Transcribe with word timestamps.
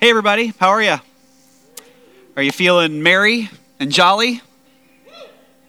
Hey, 0.00 0.08
everybody, 0.08 0.54
how 0.58 0.70
are 0.70 0.80
you? 0.80 0.96
Are 2.34 2.42
you 2.42 2.52
feeling 2.52 3.02
merry 3.02 3.50
and 3.78 3.92
jolly? 3.92 4.40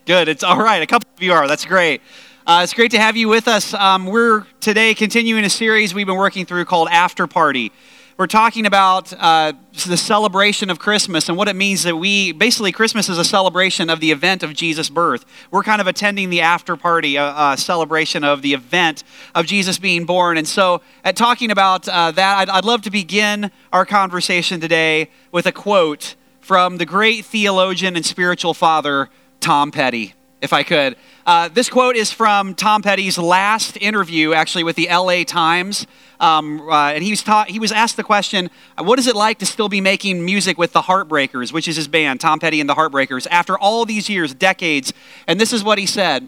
Good, 0.06 0.30
it's 0.30 0.42
all 0.42 0.58
right. 0.58 0.82
A 0.82 0.88
couple 0.88 1.10
of 1.18 1.22
you 1.22 1.34
are. 1.34 1.50
That's 1.50 1.66
great. 1.66 2.02
Uh, 2.48 2.62
it's 2.64 2.74
great 2.74 2.92
to 2.92 2.98
have 2.98 3.18
you 3.18 3.28
with 3.28 3.50
us. 3.50 3.74
Um, 3.74 4.06
we're 4.06 4.46
today 4.62 4.94
continuing 4.94 5.44
a 5.44 5.50
series 5.50 5.94
we've 5.94 6.08
been 6.08 6.16
working 6.16 6.46
through 6.46 6.64
called 6.64 6.88
After 6.90 7.28
Party. 7.28 7.74
We're 8.22 8.28
talking 8.28 8.68
about 8.68 9.12
uh, 9.14 9.54
the 9.88 9.98
celebration 9.98 10.70
of 10.70 10.78
Christmas 10.78 11.28
and 11.28 11.36
what 11.36 11.48
it 11.48 11.56
means 11.56 11.82
that 11.82 11.96
we 11.96 12.34
basically, 12.34 12.72
Christmas 12.72 13.10
is 13.10 13.18
a 13.18 13.26
celebration 13.26 13.90
of 13.90 14.00
the 14.00 14.12
event 14.12 14.44
of 14.44 14.54
Jesus' 14.54 14.92
birth. 14.92 15.26
We're 15.50 15.64
kind 15.64 15.82
of 15.82 15.88
attending 15.88 16.30
the 16.30 16.42
after 16.42 16.76
party, 16.76 17.16
a, 17.16 17.34
a 17.36 17.58
celebration 17.58 18.24
of 18.24 18.44
the 18.44 18.54
event 18.54 19.04
of 19.34 19.48
Jesus 19.48 19.80
being 19.80 20.06
born. 20.06 20.38
And 20.38 20.48
so, 20.48 20.82
at 21.04 21.16
talking 21.16 21.50
about 21.50 21.90
uh, 21.90 22.12
that, 22.12 22.38
I'd, 22.38 22.50
I'd 22.50 22.64
love 22.64 22.84
to 22.84 22.92
begin 22.92 23.50
our 23.74 23.88
conversation 23.88 24.62
today 24.62 25.10
with 25.32 25.48
a 25.48 25.52
quote 25.52 26.14
from 26.42 26.78
the 26.78 26.86
great 26.86 27.26
theologian 27.26 27.96
and 27.96 28.06
spiritual 28.06 28.54
father, 28.54 29.10
Tom 29.40 29.72
Petty, 29.72 30.14
if 30.42 30.54
I 30.54 30.64
could. 30.64 30.98
Uh, 31.26 31.48
this 31.50 31.70
quote 31.70 31.96
is 31.96 32.12
from 32.12 32.56
Tom 32.56 32.82
Petty's 32.82 33.18
last 33.18 33.78
interview, 33.78 34.34
actually, 34.34 34.64
with 34.64 34.76
the 34.76 34.88
LA 34.92 35.24
Times. 35.24 35.86
Um, 36.20 36.62
uh, 36.70 36.92
and 36.92 37.04
he 37.04 37.12
was, 37.12 37.24
taught, 37.24 37.50
he 37.50 37.60
was 37.60 37.72
asked 37.72 37.96
the 37.96 38.04
question, 38.04 38.50
What 38.78 39.00
is 39.00 39.08
it 39.08 39.16
like 39.16 39.40
to 39.40 39.46
still 39.46 39.70
be 39.70 39.82
making 39.82 40.24
music 40.26 40.58
with 40.58 40.74
the 40.74 40.82
Heartbreakers, 40.82 41.54
which 41.54 41.68
is 41.68 41.76
his 41.76 41.88
band, 41.88 42.20
Tom 42.20 42.40
Petty 42.40 42.60
and 42.60 42.70
the 42.70 42.76
Heartbreakers, 42.76 43.28
after 43.30 43.58
all 43.58 43.86
these 43.86 44.10
years, 44.10 44.34
decades? 44.34 44.94
And 45.28 45.40
this 45.40 45.54
is 45.54 45.64
what 45.64 45.78
he 45.78 45.86
said 45.86 46.28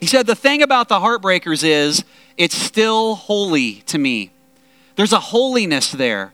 He 0.00 0.06
said, 0.06 0.26
The 0.26 0.34
thing 0.34 0.62
about 0.62 0.88
the 0.88 1.00
Heartbreakers 1.00 1.62
is 1.64 2.04
it's 2.36 2.56
still 2.56 3.14
holy 3.14 3.76
to 3.86 3.98
me. 3.98 4.30
There's 4.96 5.12
a 5.12 5.20
holiness 5.20 5.90
there. 5.90 6.32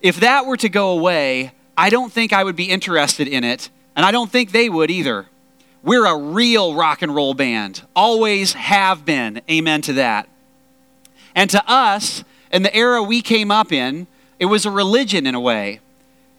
If 0.00 0.16
that 0.20 0.46
were 0.46 0.56
to 0.58 0.68
go 0.68 0.90
away, 0.90 1.52
I 1.76 1.90
don't 1.90 2.12
think 2.12 2.32
I 2.32 2.44
would 2.44 2.56
be 2.56 2.68
interested 2.68 3.28
in 3.28 3.44
it, 3.44 3.70
and 3.96 4.04
I 4.04 4.10
don't 4.10 4.30
think 4.30 4.50
they 4.50 4.68
would 4.68 4.90
either. 4.90 5.26
We're 5.82 6.06
a 6.06 6.16
real 6.16 6.74
rock 6.74 7.02
and 7.02 7.14
roll 7.14 7.34
band, 7.34 7.82
always 7.96 8.52
have 8.52 9.04
been. 9.04 9.42
Amen 9.50 9.82
to 9.82 9.92
that. 9.94 10.28
And 11.34 11.50
to 11.50 11.62
us, 11.70 12.22
in 12.52 12.62
the 12.62 12.74
era 12.74 13.02
we 13.02 13.20
came 13.20 13.50
up 13.50 13.72
in, 13.72 14.06
it 14.38 14.46
was 14.46 14.64
a 14.64 14.70
religion 14.70 15.26
in 15.26 15.34
a 15.34 15.40
way. 15.40 15.80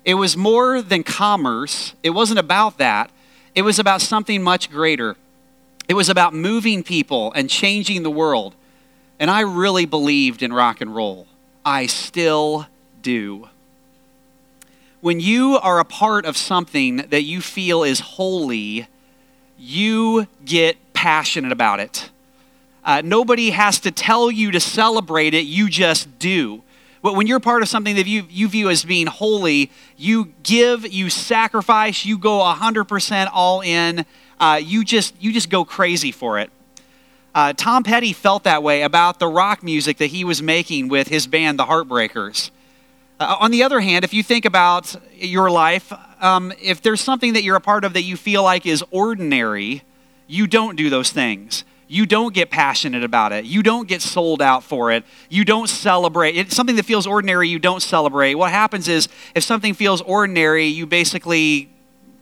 It 0.06 0.16
was 0.16 0.38
more 0.38 0.82
than 0.82 1.04
commerce. 1.04 1.94
It 2.04 2.12
wasn't 2.12 2.40
about 2.40 2.78
that. 2.78 3.10
It 3.56 3.64
was 3.64 3.80
about 3.80 4.02
something 4.02 4.42
much 4.42 4.70
greater. 4.70 5.16
It 5.88 5.94
was 5.94 6.10
about 6.10 6.34
moving 6.34 6.84
people 6.84 7.32
and 7.34 7.50
changing 7.50 8.04
the 8.04 8.12
world. 8.12 8.56
And 9.20 9.30
I 9.30 9.42
really 9.42 9.86
believed 9.86 10.42
in 10.42 10.54
rock 10.54 10.82
and 10.82 10.96
roll. 10.96 11.28
I 11.66 11.86
still 11.86 12.68
do. 13.02 13.50
When 15.02 15.20
you 15.20 15.60
are 15.62 15.80
a 15.80 15.86
part 15.86 16.26
of 16.26 16.38
something 16.38 16.98
that 16.98 17.24
you 17.24 17.42
feel 17.42 17.84
is 17.84 18.00
holy, 18.00 18.88
you 19.64 20.28
get 20.44 20.76
passionate 20.92 21.54
about 21.54 21.80
it. 21.80 22.10
Uh, 22.84 23.02
nobody 23.04 23.52
has 23.52 23.80
to 23.80 23.92
tell 23.92 24.30
you 24.30 24.52
to 24.52 24.60
celebrate 24.60 25.34
it, 25.34 25.46
you 25.46 25.70
just 25.70 26.20
do. 26.20 26.62
But 27.02 27.16
when 27.16 27.28
you're 27.28 27.40
part 27.40 27.62
of 27.62 27.70
something 27.70 27.96
that 27.96 28.06
you, 28.06 28.26
you 28.30 28.50
view 28.50 28.70
as 28.70 28.84
being 28.84 29.08
holy, 29.08 29.72
you 29.96 30.34
give, 30.44 30.92
you 30.92 31.10
sacrifice, 31.10 32.06
you 32.06 32.18
go 32.18 32.40
100% 32.40 33.30
all 33.34 33.62
in. 33.62 34.06
Uh, 34.38 34.60
you, 34.62 34.84
just, 34.84 35.16
you 35.22 35.32
just 35.32 35.50
go 35.50 35.64
crazy 35.64 36.12
for 36.12 36.40
it. 36.40 36.50
Uh, 37.34 37.54
Tom 37.54 37.84
Petty 37.84 38.12
felt 38.12 38.44
that 38.44 38.64
way 38.64 38.82
about 38.82 39.20
the 39.20 39.28
rock 39.28 39.64
music 39.64 39.98
that 39.98 40.08
he 40.08 40.26
was 40.26 40.42
making 40.42 40.90
with 40.90 41.08
his 41.08 41.26
band, 41.26 41.58
the 41.58 41.66
Heartbreakers. 41.66 42.52
Uh, 43.20 43.38
on 43.40 43.52
the 43.52 43.64
other 43.64 43.80
hand, 43.80 44.04
if 44.04 44.14
you 44.14 44.24
think 44.24 44.44
about 44.44 44.96
your 45.16 45.50
life, 45.50 45.94
um, 46.24 46.52
if 46.60 46.82
there's 46.82 47.02
something 47.02 47.34
that 47.34 47.44
you're 47.44 47.56
a 47.56 47.62
part 47.62 47.84
of 47.84 47.94
that 47.94 48.02
you 48.02 48.18
feel 48.18 48.42
like 48.42 48.66
is 48.66 48.84
ordinary, 48.90 49.84
you 50.26 50.48
don't 50.48 50.76
do 50.76 50.90
those 50.90 51.12
things 51.12 51.64
you 51.94 52.08
don't 52.08 52.34
get 52.34 52.50
passionate 52.50 53.04
about 53.04 53.32
it. 53.32 53.46
You 53.46 53.62
don't 53.62 53.88
get 53.88 54.02
sold 54.02 54.42
out 54.42 54.64
for 54.64 54.92
it. 54.92 55.04
You 55.30 55.46
don't 55.46 55.70
celebrate. 55.70 56.36
It's 56.36 56.56
something 56.56 56.76
that 56.78 56.86
feels 56.86 57.06
ordinary, 57.06 57.48
you 57.50 57.60
don't 57.60 57.82
celebrate. 57.82 58.34
What 58.34 58.50
happens 58.50 58.88
is 58.88 59.08
if 59.36 59.44
something 59.44 59.76
feels 59.76 60.02
ordinary, 60.02 60.66
you 60.66 60.88
basically 60.88 61.70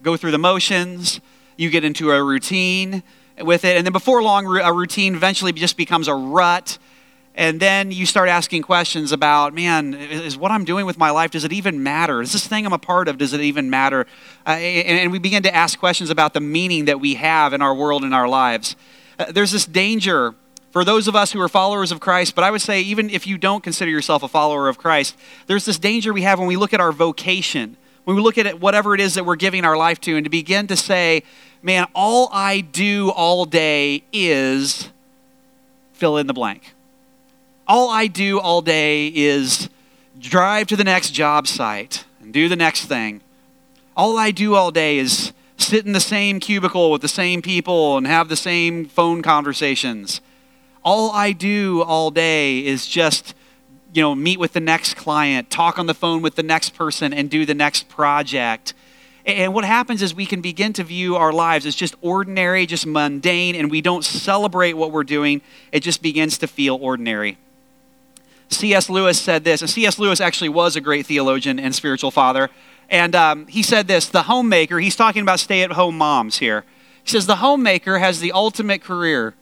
go 0.04 0.18
through 0.18 0.32
the 0.32 0.38
motions, 0.38 1.22
you 1.56 1.70
get 1.70 1.86
into 1.86 2.12
a 2.12 2.22
routine 2.22 3.02
with 3.40 3.64
it, 3.64 3.78
and 3.78 3.86
then 3.86 3.94
before 3.94 4.22
long, 4.22 4.46
a 4.58 4.74
routine 4.74 5.16
eventually 5.16 5.54
just 5.54 5.78
becomes 5.78 6.10
a 6.10 6.16
rut. 6.16 6.78
And 7.34 7.60
then 7.60 7.92
you 7.92 8.06
start 8.06 8.28
asking 8.28 8.64
questions 8.64 9.14
about, 9.14 9.54
man, 9.54 9.94
is 9.94 10.38
what 10.38 10.52
I'm 10.52 10.66
doing 10.66 10.86
with 10.86 10.98
my 10.98 11.12
life, 11.12 11.32
does 11.32 11.46
it 11.46 11.54
even 11.54 11.82
matter? 11.82 12.22
Is 12.22 12.34
this 12.34 12.46
thing 12.46 12.66
I'm 12.66 12.74
a 12.74 12.78
part 12.78 13.08
of, 13.08 13.18
does 13.18 13.32
it 13.32 13.40
even 13.40 13.70
matter? 13.70 14.06
Uh, 14.46 14.52
and, 14.52 15.00
and 15.00 15.12
we 15.12 15.20
begin 15.20 15.44
to 15.44 15.56
ask 15.56 15.80
questions 15.80 16.10
about 16.10 16.34
the 16.34 16.42
meaning 16.42 16.86
that 16.86 17.00
we 17.00 17.16
have 17.16 17.54
in 17.54 17.62
our 17.62 17.74
world 17.74 18.04
and 18.04 18.14
our 18.14 18.28
lives. 18.28 18.76
Uh, 19.18 19.32
there's 19.32 19.52
this 19.52 19.66
danger 19.66 20.36
for 20.72 20.86
those 20.86 21.08
of 21.10 21.16
us 21.16 21.34
who 21.34 21.42
are 21.42 21.50
followers 21.50 21.92
of 21.92 22.00
Christ, 22.00 22.34
but 22.34 22.44
I 22.44 22.52
would 22.52 22.62
say, 22.62 22.82
even 22.82 23.10
if 23.10 23.28
you 23.28 23.38
don't 23.38 23.62
consider 23.62 23.92
yourself 23.92 24.24
a 24.24 24.28
follower 24.30 24.70
of 24.70 24.78
Christ, 24.78 25.18
there's 25.48 25.66
this 25.66 25.78
danger 25.78 26.14
we 26.14 26.22
have 26.22 26.40
when 26.40 26.48
we 26.48 26.56
look 26.56 26.74
at 26.74 26.80
our 26.80 26.94
vocation, 26.94 27.76
when 28.06 28.16
we 28.16 28.22
look 28.22 28.38
at 28.38 28.46
it, 28.46 28.60
whatever 28.60 28.96
it 28.96 29.02
is 29.02 29.16
that 29.16 29.26
we're 29.26 29.36
giving 29.36 29.66
our 29.66 29.76
life 29.76 30.00
to, 30.02 30.16
and 30.16 30.24
to 30.24 30.30
begin 30.30 30.68
to 30.68 30.78
say, 30.78 31.24
man, 31.62 31.88
all 31.94 32.30
I 32.32 32.62
do 32.62 33.10
all 33.10 33.44
day 33.46 34.04
is 34.14 34.90
fill 35.92 36.18
in 36.18 36.28
the 36.28 36.34
blank. 36.34 36.74
All 37.74 37.90
I 37.90 38.08
do 38.08 38.38
all 38.38 38.62
day 38.62 39.08
is 39.08 39.70
drive 40.20 40.68
to 40.68 40.76
the 40.76 40.84
next 40.84 41.12
job 41.12 41.48
site 41.48 42.04
and 42.20 42.34
do 42.34 42.50
the 42.50 42.58
next 42.58 42.88
thing. 42.88 43.22
All 43.96 44.18
I 44.18 44.32
do 44.32 44.56
all 44.56 44.72
day 44.72 44.98
is 44.98 45.32
sit 45.56 45.86
in 45.86 45.94
the 45.94 46.02
same 46.02 46.42
cubicle 46.42 46.92
with 46.92 47.02
the 47.02 47.08
same 47.08 47.42
people 47.42 47.96
and 47.96 48.06
have 48.06 48.28
the 48.28 48.36
same 48.36 48.88
phone 48.88 49.22
conversations. 49.22 50.20
All 50.84 51.12
I 51.12 51.32
do 51.32 51.82
all 51.82 52.12
day 52.12 52.60
is 52.60 52.88
just, 52.88 53.34
you 53.94 54.02
know, 54.02 54.16
meet 54.16 54.38
with 54.38 54.52
the 54.52 54.60
next 54.60 54.96
client, 54.96 55.50
talk 55.50 55.80
on 55.80 55.86
the 55.86 55.94
phone 55.94 56.22
with 56.22 56.36
the 56.36 56.44
next 56.44 56.72
person, 56.72 57.14
and 57.14 57.30
do 57.30 57.46
the 57.46 57.56
next 57.56 57.88
project. 57.88 58.74
And 59.26 59.54
what 59.54 59.64
happens 59.64 60.02
is 60.02 60.14
we 60.14 60.26
can 60.26 60.42
begin 60.42 60.74
to 60.74 60.84
view 60.84 61.16
our 61.16 61.32
lives 61.32 61.66
as 61.66 61.76
just 61.76 61.96
ordinary, 62.02 62.66
just 62.66 62.86
mundane, 62.86 63.56
and 63.56 63.72
we 63.72 63.80
don't 63.80 64.04
celebrate 64.04 64.74
what 64.74 64.92
we're 64.92 65.06
doing. 65.06 65.42
It 65.72 65.80
just 65.84 66.02
begins 66.02 66.38
to 66.40 66.48
feel 66.48 66.76
ordinary. 66.76 67.38
C.S. 68.54 68.90
Lewis 68.90 69.20
said 69.20 69.44
this, 69.44 69.62
and 69.62 69.70
C.S. 69.70 69.98
Lewis 69.98 70.20
actually 70.20 70.50
was 70.50 70.76
a 70.76 70.82
great 70.82 71.06
theologian 71.06 71.60
and 71.60 71.74
spiritual 71.74 72.12
father. 72.12 72.50
And 72.90 73.16
um, 73.16 73.48
he 73.48 73.64
said 73.64 73.88
this 73.88 74.08
the 74.08 74.24
homemaker, 74.24 74.80
he's 74.80 74.96
talking 74.96 75.22
about 75.22 75.40
stay 75.40 75.64
at 75.64 75.72
home 75.72 75.98
moms 75.98 76.38
here. 76.38 76.66
He 77.04 77.10
says, 77.10 77.26
The 77.26 77.38
homemaker 77.38 78.00
has 78.00 78.20
the 78.20 78.34
ultimate 78.34 78.82
career. 78.82 79.34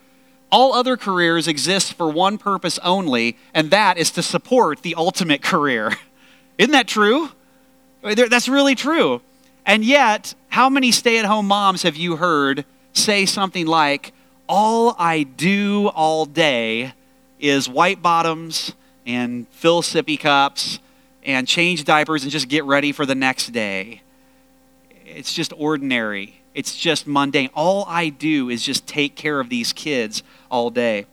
All 0.52 0.74
other 0.74 0.97
careers 0.97 1.47
exist 1.47 1.94
for 1.94 2.09
one 2.09 2.38
purpose 2.38 2.80
only, 2.80 3.38
and 3.53 3.70
that 3.72 3.97
is 3.97 4.12
to 4.12 4.24
support 4.24 4.81
the 4.81 4.96
ultimate 4.96 5.41
career. 5.41 5.94
Isn't 6.58 6.72
that 6.72 6.88
true? 6.88 7.30
That's 8.02 8.47
really 8.47 8.76
true. 8.76 9.22
And 9.66 9.84
yet, 9.84 10.34
how 10.50 10.70
many 10.70 10.91
stay 10.91 11.20
at 11.20 11.26
home 11.26 11.47
moms 11.47 11.84
have 11.84 11.96
you 11.96 12.16
heard 12.16 12.66
say 12.94 13.26
something 13.26 13.66
like, 13.66 14.14
All 14.47 14.96
I 14.97 15.24
do 15.24 15.88
all 15.90 16.26
day 16.26 16.94
is 17.40 17.70
white 17.70 18.02
bottoms 18.02 18.74
and 19.09 19.47
fill 19.50 19.81
sippy 19.81 20.20
cups 20.20 20.80
and 21.24 21.47
change 21.47 21.84
diapers 21.84 22.22
and 22.22 22.31
just 22.31 22.47
get 22.47 22.64
ready 22.64 22.92
for 22.92 23.08
the 23.08 23.16
next 23.16 23.47
day. 23.47 24.02
It's 25.03 25.34
just 25.34 25.52
ordinary. 25.58 26.42
It's 26.53 26.78
just 26.78 27.08
mundane. 27.08 27.50
All 27.56 27.86
I 27.88 28.09
do 28.09 28.50
is 28.50 28.64
just 28.64 28.86
take 28.86 29.16
care 29.16 29.40
of 29.40 29.50
these 29.50 29.74
kids 29.74 30.22
all 30.52 30.70
day. 30.70 31.08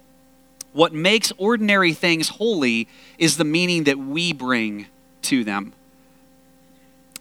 What 0.74 0.92
makes 0.92 1.32
ordinary 1.38 1.94
things 1.94 2.28
holy 2.28 2.86
is 3.16 3.38
the 3.38 3.44
meaning 3.44 3.84
that 3.84 3.98
we 3.98 4.34
bring 4.34 4.86
to 5.22 5.42
them. 5.42 5.72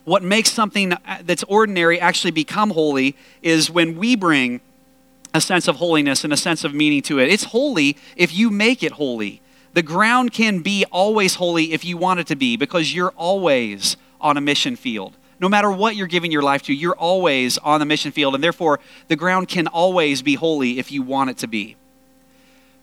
What 0.03 0.23
makes 0.23 0.51
something 0.51 0.93
that's 1.23 1.43
ordinary 1.43 2.01
actually 2.01 2.31
become 2.31 2.71
holy 2.71 3.15
is 3.41 3.71
when 3.71 3.97
we 3.97 4.17
bring 4.17 4.59
a 5.33 5.39
sense 5.39 5.69
of 5.69 5.77
holiness 5.77 6.25
and 6.25 6.33
a 6.33 6.37
sense 6.37 6.65
of 6.65 6.73
meaning 6.73 7.01
to 7.03 7.19
it. 7.19 7.29
It's 7.29 7.45
holy 7.45 7.95
if 8.17 8.33
you 8.33 8.49
make 8.49 8.83
it 8.83 8.93
holy. 8.93 9.41
The 9.75 9.83
ground 9.83 10.31
can 10.31 10.59
be 10.59 10.85
always 10.89 11.35
holy 11.35 11.73
if 11.73 11.83
you 11.83 11.97
want 11.97 12.21
it 12.21 12.27
to 12.27 12.35
be 12.37 12.55
because 12.55 12.95
you're 12.95 13.13
always 13.17 13.97
on 14.21 14.37
a 14.37 14.41
mission 14.41 14.77
field. 14.77 15.17
No 15.37 15.49
matter 15.49 15.69
what 15.69 15.97
you're 15.97 16.07
giving 16.07 16.31
your 16.31 16.43
life 16.43 16.63
to, 16.63 16.73
you're 16.73 16.95
always 16.95 17.57
on 17.57 17.81
the 17.81 17.85
mission 17.85 18.13
field, 18.13 18.35
and 18.35 18.41
therefore 18.43 18.79
the 19.09 19.17
ground 19.17 19.49
can 19.49 19.67
always 19.67 20.21
be 20.21 20.35
holy 20.35 20.79
if 20.79 20.93
you 20.93 21.01
want 21.01 21.29
it 21.29 21.37
to 21.39 21.47
be. 21.47 21.75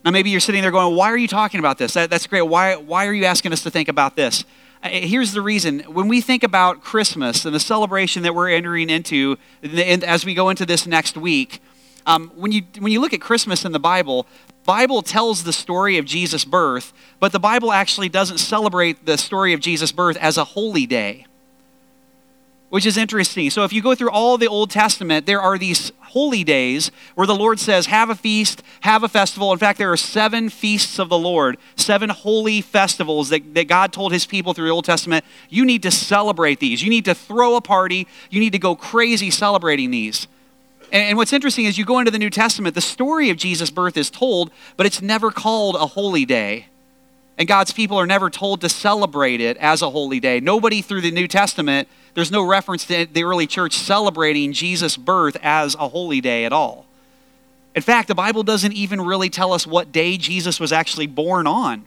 Now, 0.04 0.10
maybe 0.10 0.28
you're 0.28 0.38
sitting 0.38 0.60
there 0.60 0.70
going, 0.70 0.94
Why 0.94 1.10
are 1.10 1.16
you 1.16 1.28
talking 1.28 1.60
about 1.60 1.78
this? 1.78 1.94
That, 1.94 2.10
that's 2.10 2.26
great. 2.26 2.42
Why, 2.42 2.76
why 2.76 3.06
are 3.06 3.14
you 3.14 3.24
asking 3.24 3.54
us 3.54 3.62
to 3.62 3.70
think 3.70 3.88
about 3.88 4.14
this? 4.14 4.44
Uh, 4.82 4.90
here's 4.90 5.32
the 5.32 5.40
reason. 5.40 5.80
When 5.80 6.08
we 6.08 6.20
think 6.20 6.42
about 6.42 6.82
Christmas 6.82 7.46
and 7.46 7.54
the 7.54 7.60
celebration 7.60 8.22
that 8.24 8.34
we're 8.34 8.50
entering 8.50 8.90
into 8.90 9.38
as 9.62 10.26
we 10.26 10.34
go 10.34 10.50
into 10.50 10.66
this 10.66 10.86
next 10.86 11.16
week, 11.16 11.62
um, 12.04 12.32
when, 12.34 12.52
you, 12.52 12.62
when 12.78 12.92
you 12.92 13.00
look 13.00 13.14
at 13.14 13.20
Christmas 13.22 13.64
in 13.64 13.72
the 13.72 13.80
Bible, 13.80 14.26
Bible 14.64 15.02
tells 15.02 15.44
the 15.44 15.52
story 15.52 15.98
of 15.98 16.04
Jesus' 16.04 16.44
birth, 16.44 16.92
but 17.18 17.32
the 17.32 17.40
Bible 17.40 17.72
actually 17.72 18.08
doesn't 18.08 18.38
celebrate 18.38 19.06
the 19.06 19.18
story 19.18 19.52
of 19.52 19.60
Jesus' 19.60 19.92
birth 19.92 20.16
as 20.18 20.36
a 20.36 20.44
holy 20.44 20.86
day 20.86 21.26
which 22.72 22.86
is 22.86 22.96
interesting. 22.96 23.50
So 23.50 23.64
if 23.64 23.72
you 23.74 23.82
go 23.82 23.94
through 23.94 24.08
all 24.08 24.38
the 24.38 24.48
Old 24.48 24.70
Testament, 24.70 25.26
there 25.26 25.42
are 25.42 25.58
these 25.58 25.92
holy 26.00 26.42
days 26.42 26.90
where 27.16 27.26
the 27.26 27.34
Lord 27.34 27.60
says, 27.60 27.84
have 27.84 28.08
a 28.08 28.14
feast, 28.14 28.62
have 28.80 29.02
a 29.02 29.08
festival. 29.08 29.52
In 29.52 29.58
fact, 29.58 29.76
there 29.76 29.92
are 29.92 29.96
seven 29.98 30.48
feasts 30.48 30.98
of 30.98 31.10
the 31.10 31.18
Lord, 31.18 31.58
seven 31.76 32.08
holy 32.08 32.62
festivals 32.62 33.28
that, 33.28 33.52
that 33.52 33.68
God 33.68 33.92
told 33.92 34.10
his 34.10 34.24
people 34.24 34.54
through 34.54 34.68
the 34.68 34.72
Old 34.72 34.86
Testament. 34.86 35.22
You 35.50 35.66
need 35.66 35.82
to 35.82 35.90
celebrate 35.90 36.60
these. 36.60 36.82
You 36.82 36.88
need 36.88 37.04
to 37.04 37.14
throw 37.14 37.56
a 37.56 37.60
party. 37.60 38.06
You 38.30 38.40
need 38.40 38.52
to 38.52 38.58
go 38.58 38.74
crazy 38.74 39.30
celebrating 39.30 39.90
these. 39.90 40.26
And, 40.92 41.16
what's 41.16 41.32
interesting 41.32 41.64
is 41.64 41.78
you 41.78 41.86
go 41.86 41.98
into 41.98 42.10
the 42.10 42.18
New 42.18 42.28
Testament, 42.28 42.74
the 42.74 42.82
story 42.82 43.30
of 43.30 43.38
Jesus' 43.38 43.70
birth 43.70 43.96
is 43.96 44.10
told, 44.10 44.50
but 44.76 44.84
it's 44.84 45.00
never 45.00 45.30
called 45.30 45.74
a 45.74 45.86
holy 45.86 46.26
day. 46.26 46.66
And 47.38 47.48
God's 47.48 47.72
people 47.72 47.96
are 47.96 48.06
never 48.06 48.28
told 48.28 48.60
to 48.60 48.68
celebrate 48.68 49.40
it 49.40 49.56
as 49.56 49.80
a 49.80 49.88
holy 49.88 50.20
day. 50.20 50.38
Nobody 50.38 50.82
through 50.82 51.00
the 51.00 51.10
New 51.10 51.26
Testament, 51.26 51.88
there's 52.12 52.30
no 52.30 52.42
reference 52.42 52.84
to 52.86 53.06
the 53.06 53.24
early 53.24 53.46
church 53.46 53.74
celebrating 53.74 54.52
Jesus' 54.52 54.98
birth 54.98 55.38
as 55.42 55.74
a 55.76 55.88
holy 55.88 56.20
day 56.20 56.44
at 56.44 56.52
all. 56.52 56.84
In 57.74 57.80
fact, 57.80 58.08
the 58.08 58.14
Bible 58.14 58.42
doesn't 58.42 58.74
even 58.74 59.00
really 59.00 59.30
tell 59.30 59.54
us 59.54 59.66
what 59.66 59.92
day 59.92 60.18
Jesus 60.18 60.60
was 60.60 60.72
actually 60.72 61.06
born 61.06 61.46
on. 61.46 61.86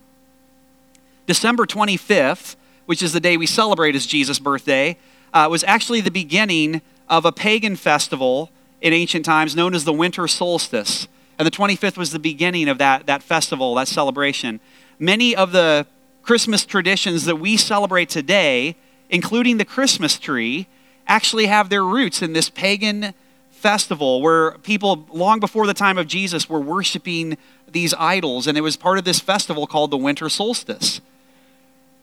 December 1.28 1.68
25th, 1.68 2.56
which 2.88 3.04
is 3.04 3.14
the 3.14 3.20
day 3.20 3.38
we 3.38 3.46
celebrate 3.46 3.96
as 3.96 4.08
Jesus' 4.08 4.40
birthday, 4.40 4.98
uh, 5.32 5.48
was 5.50 5.64
actually 5.66 6.02
the 6.02 6.10
beginning 6.10 6.82
of 7.08 7.24
a 7.24 7.32
pagan 7.32 7.76
festival 7.76 8.50
in 8.82 8.94
ancient 8.94 9.26
times 9.26 9.56
known 9.56 9.74
as 9.74 9.86
the 9.86 9.94
winter 9.94 10.28
solstice. 10.28 11.08
And 11.38 11.46
the 11.46 11.52
25th 11.52 11.98
was 11.98 12.12
the 12.12 12.20
beginning 12.20 12.70
of 12.70 12.78
that, 12.78 13.08
that 13.08 13.24
festival, 13.24 13.76
that 13.76 13.88
celebration 13.88 14.60
many 15.00 15.36
of 15.36 15.52
the 15.52 15.86
Christmas 16.22 16.66
traditions 16.66 17.26
that 17.26 17.38
we 17.38 17.58
celebrate 17.58 18.10
today, 18.10 18.76
including 19.10 19.58
the 19.58 19.66
Christmas 19.66 20.18
tree, 20.18 20.68
actually 21.08 21.46
have 21.46 21.70
their 21.70 21.84
roots 21.84 22.22
in 22.22 22.34
this 22.34 22.50
pagan 22.50 23.14
festival 23.52 24.22
where 24.22 24.52
people, 24.60 25.08
long 25.12 25.40
before 25.40 25.68
the 25.68 25.74
time 25.74 25.98
of 25.98 26.08
Jesus, 26.08 26.50
were 26.50 26.60
worshiping 26.60 27.38
these 27.72 27.94
idols. 27.96 28.48
And 28.48 28.58
it 28.58 28.62
was 28.62 28.76
part 28.76 28.98
of 28.98 29.06
this 29.06 29.20
festival 29.20 29.68
called 29.68 29.92
the 29.92 29.98
winter 29.98 30.30
solstice. 30.30 31.02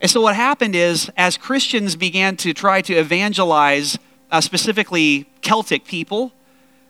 And 0.00 0.10
so, 0.10 0.20
what 0.20 0.34
happened 0.34 0.74
is, 0.74 1.10
as 1.16 1.36
Christians 1.36 1.94
began 1.94 2.36
to 2.38 2.52
try 2.52 2.82
to 2.82 2.94
evangelize 2.94 3.98
uh, 4.30 4.40
specifically 4.40 5.26
Celtic 5.42 5.84
people, 5.84 6.32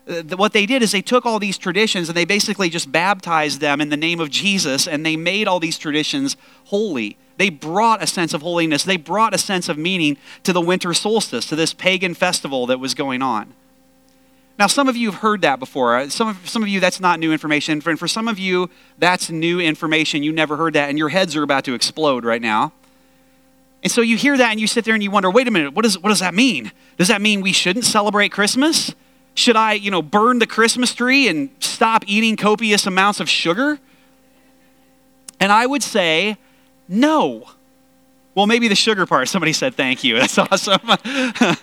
what 0.05 0.51
they 0.51 0.65
did 0.65 0.81
is 0.81 0.91
they 0.91 1.01
took 1.01 1.25
all 1.25 1.39
these 1.39 1.57
traditions 1.57 2.09
and 2.09 2.17
they 2.17 2.25
basically 2.25 2.69
just 2.69 2.91
baptized 2.91 3.61
them 3.61 3.79
in 3.79 3.89
the 3.89 3.97
name 3.97 4.19
of 4.19 4.29
Jesus 4.29 4.87
and 4.87 5.05
they 5.05 5.15
made 5.15 5.47
all 5.47 5.59
these 5.59 5.77
traditions 5.77 6.35
holy. 6.65 7.17
They 7.37 7.49
brought 7.49 8.03
a 8.03 8.07
sense 8.07 8.33
of 8.33 8.41
holiness, 8.41 8.83
they 8.83 8.97
brought 8.97 9.33
a 9.33 9.37
sense 9.37 9.69
of 9.69 9.77
meaning 9.77 10.17
to 10.43 10.53
the 10.53 10.61
winter 10.61 10.93
solstice, 10.93 11.45
to 11.47 11.55
this 11.55 11.73
pagan 11.73 12.13
festival 12.13 12.65
that 12.67 12.79
was 12.79 12.93
going 12.93 13.21
on. 13.21 13.53
Now, 14.59 14.67
some 14.67 14.87
of 14.87 14.95
you 14.95 15.09
have 15.09 15.21
heard 15.21 15.41
that 15.41 15.57
before. 15.57 15.97
Uh, 15.97 16.09
some 16.09 16.27
of, 16.27 16.47
some 16.47 16.61
of 16.61 16.69
you, 16.69 16.79
that's 16.79 16.99
not 16.99 17.19
new 17.19 17.31
information. 17.31 17.81
And 17.83 17.97
for 17.97 18.07
some 18.07 18.27
of 18.27 18.37
you, 18.37 18.69
that's 18.99 19.31
new 19.31 19.59
information. 19.59 20.21
You 20.21 20.31
never 20.31 20.57
heard 20.57 20.73
that, 20.75 20.89
and 20.89 20.97
your 20.97 21.09
heads 21.09 21.35
are 21.35 21.41
about 21.41 21.63
to 21.65 21.73
explode 21.73 22.23
right 22.23 22.41
now. 22.41 22.71
And 23.81 23.91
so 23.91 24.01
you 24.01 24.15
hear 24.15 24.37
that 24.37 24.51
and 24.51 24.61
you 24.61 24.67
sit 24.67 24.85
there 24.85 24.93
and 24.93 25.03
you 25.03 25.11
wonder 25.11 25.29
wait 25.29 25.47
a 25.47 25.51
minute, 25.51 25.73
what, 25.73 25.85
is, 25.85 25.99
what 25.99 26.09
does 26.09 26.19
that 26.19 26.33
mean? 26.33 26.71
Does 26.97 27.09
that 27.09 27.21
mean 27.21 27.41
we 27.41 27.51
shouldn't 27.51 27.83
celebrate 27.83 28.29
Christmas? 28.31 28.93
Should 29.35 29.55
I, 29.55 29.73
you 29.73 29.89
know, 29.89 30.01
burn 30.01 30.39
the 30.39 30.47
Christmas 30.47 30.93
tree 30.93 31.27
and 31.27 31.49
stop 31.59 32.03
eating 32.07 32.35
copious 32.35 32.85
amounts 32.85 33.19
of 33.19 33.29
sugar? 33.29 33.79
And 35.39 35.51
I 35.51 35.65
would 35.65 35.83
say, 35.83 36.37
no. 36.87 37.49
Well, 38.35 38.47
maybe 38.47 38.67
the 38.67 38.75
sugar 38.75 39.05
part. 39.05 39.27
Somebody 39.27 39.53
said 39.53 39.75
thank 39.75 40.03
you. 40.03 40.15
That's 40.19 40.37
awesome. 40.37 40.81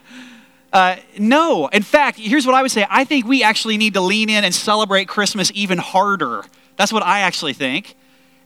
uh, 0.72 0.96
no. 1.19 1.69
In 1.69 1.82
fact, 1.82 2.19
here's 2.19 2.46
what 2.46 2.55
I 2.55 2.62
would 2.62 2.70
say 2.70 2.87
I 2.90 3.05
think 3.05 3.26
we 3.26 3.43
actually 3.43 3.76
need 3.76 3.94
to 3.94 4.00
lean 4.00 4.28
in 4.28 4.44
and 4.44 4.55
celebrate 4.55 5.06
Christmas 5.08 5.50
even 5.55 5.78
harder. 5.78 6.44
That's 6.76 6.93
what 6.93 7.02
I 7.02 7.20
actually 7.20 7.52
think. 7.52 7.94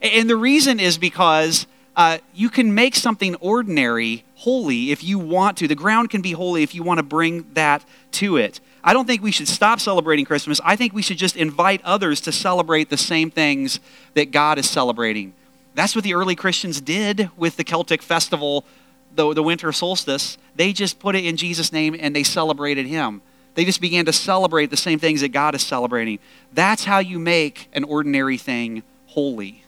And 0.01 0.29
the 0.29 0.35
reason 0.35 0.79
is 0.79 0.97
because 0.97 1.67
uh, 1.95 2.17
you 2.33 2.49
can 2.49 2.75
make 2.75 2.95
something 2.95 3.35
ordinary 3.35 4.23
holy 4.35 4.91
if 4.91 5.03
you 5.03 5.17
want 5.17 5.57
to. 5.57 5.67
The 5.67 5.75
ground 5.75 6.09
can 6.09 6.21
be 6.21 6.33
holy 6.33 6.61
if 6.61 6.75
you 6.75 6.83
want 6.83 6.99
to 6.99 7.03
bring 7.03 7.47
that 7.53 7.83
to 8.11 8.37
it. 8.37 8.59
I 8.87 8.93
don't 8.93 9.07
think 9.07 9.23
we 9.23 9.31
should 9.31 9.47
stop 9.47 9.79
celebrating 9.79 10.25
Christmas. 10.25 10.61
I 10.63 10.75
think 10.75 10.93
we 10.93 11.01
should 11.01 11.17
just 11.17 11.35
invite 11.35 11.81
others 11.83 12.21
to 12.21 12.31
celebrate 12.31 12.91
the 12.91 12.97
same 12.97 13.31
things 13.31 13.79
that 14.13 14.29
God 14.29 14.59
is 14.59 14.69
celebrating. 14.69 15.33
That's 15.73 15.95
what 15.95 16.03
the 16.03 16.13
early 16.13 16.35
Christians 16.35 16.79
did 16.81 17.31
with 17.35 17.57
the 17.57 17.63
Celtic 17.63 18.03
festival, 18.03 18.63
the, 19.15 19.33
the 19.33 19.41
winter 19.41 19.71
solstice. 19.71 20.37
They 20.55 20.71
just 20.71 20.99
put 20.99 21.15
it 21.15 21.25
in 21.25 21.35
Jesus' 21.35 21.73
name 21.73 21.95
and 21.99 22.15
they 22.15 22.21
celebrated 22.21 22.85
Him. 22.85 23.23
They 23.55 23.65
just 23.65 23.81
began 23.81 24.05
to 24.05 24.13
celebrate 24.13 24.69
the 24.69 24.77
same 24.77 24.99
things 24.99 25.21
that 25.21 25.29
God 25.29 25.55
is 25.55 25.65
celebrating. 25.65 26.19
That's 26.53 26.85
how 26.85 26.99
you 26.99 27.17
make 27.17 27.69
an 27.73 27.85
ordinary 27.85 28.37
thing 28.37 28.83
holy. 29.07 29.63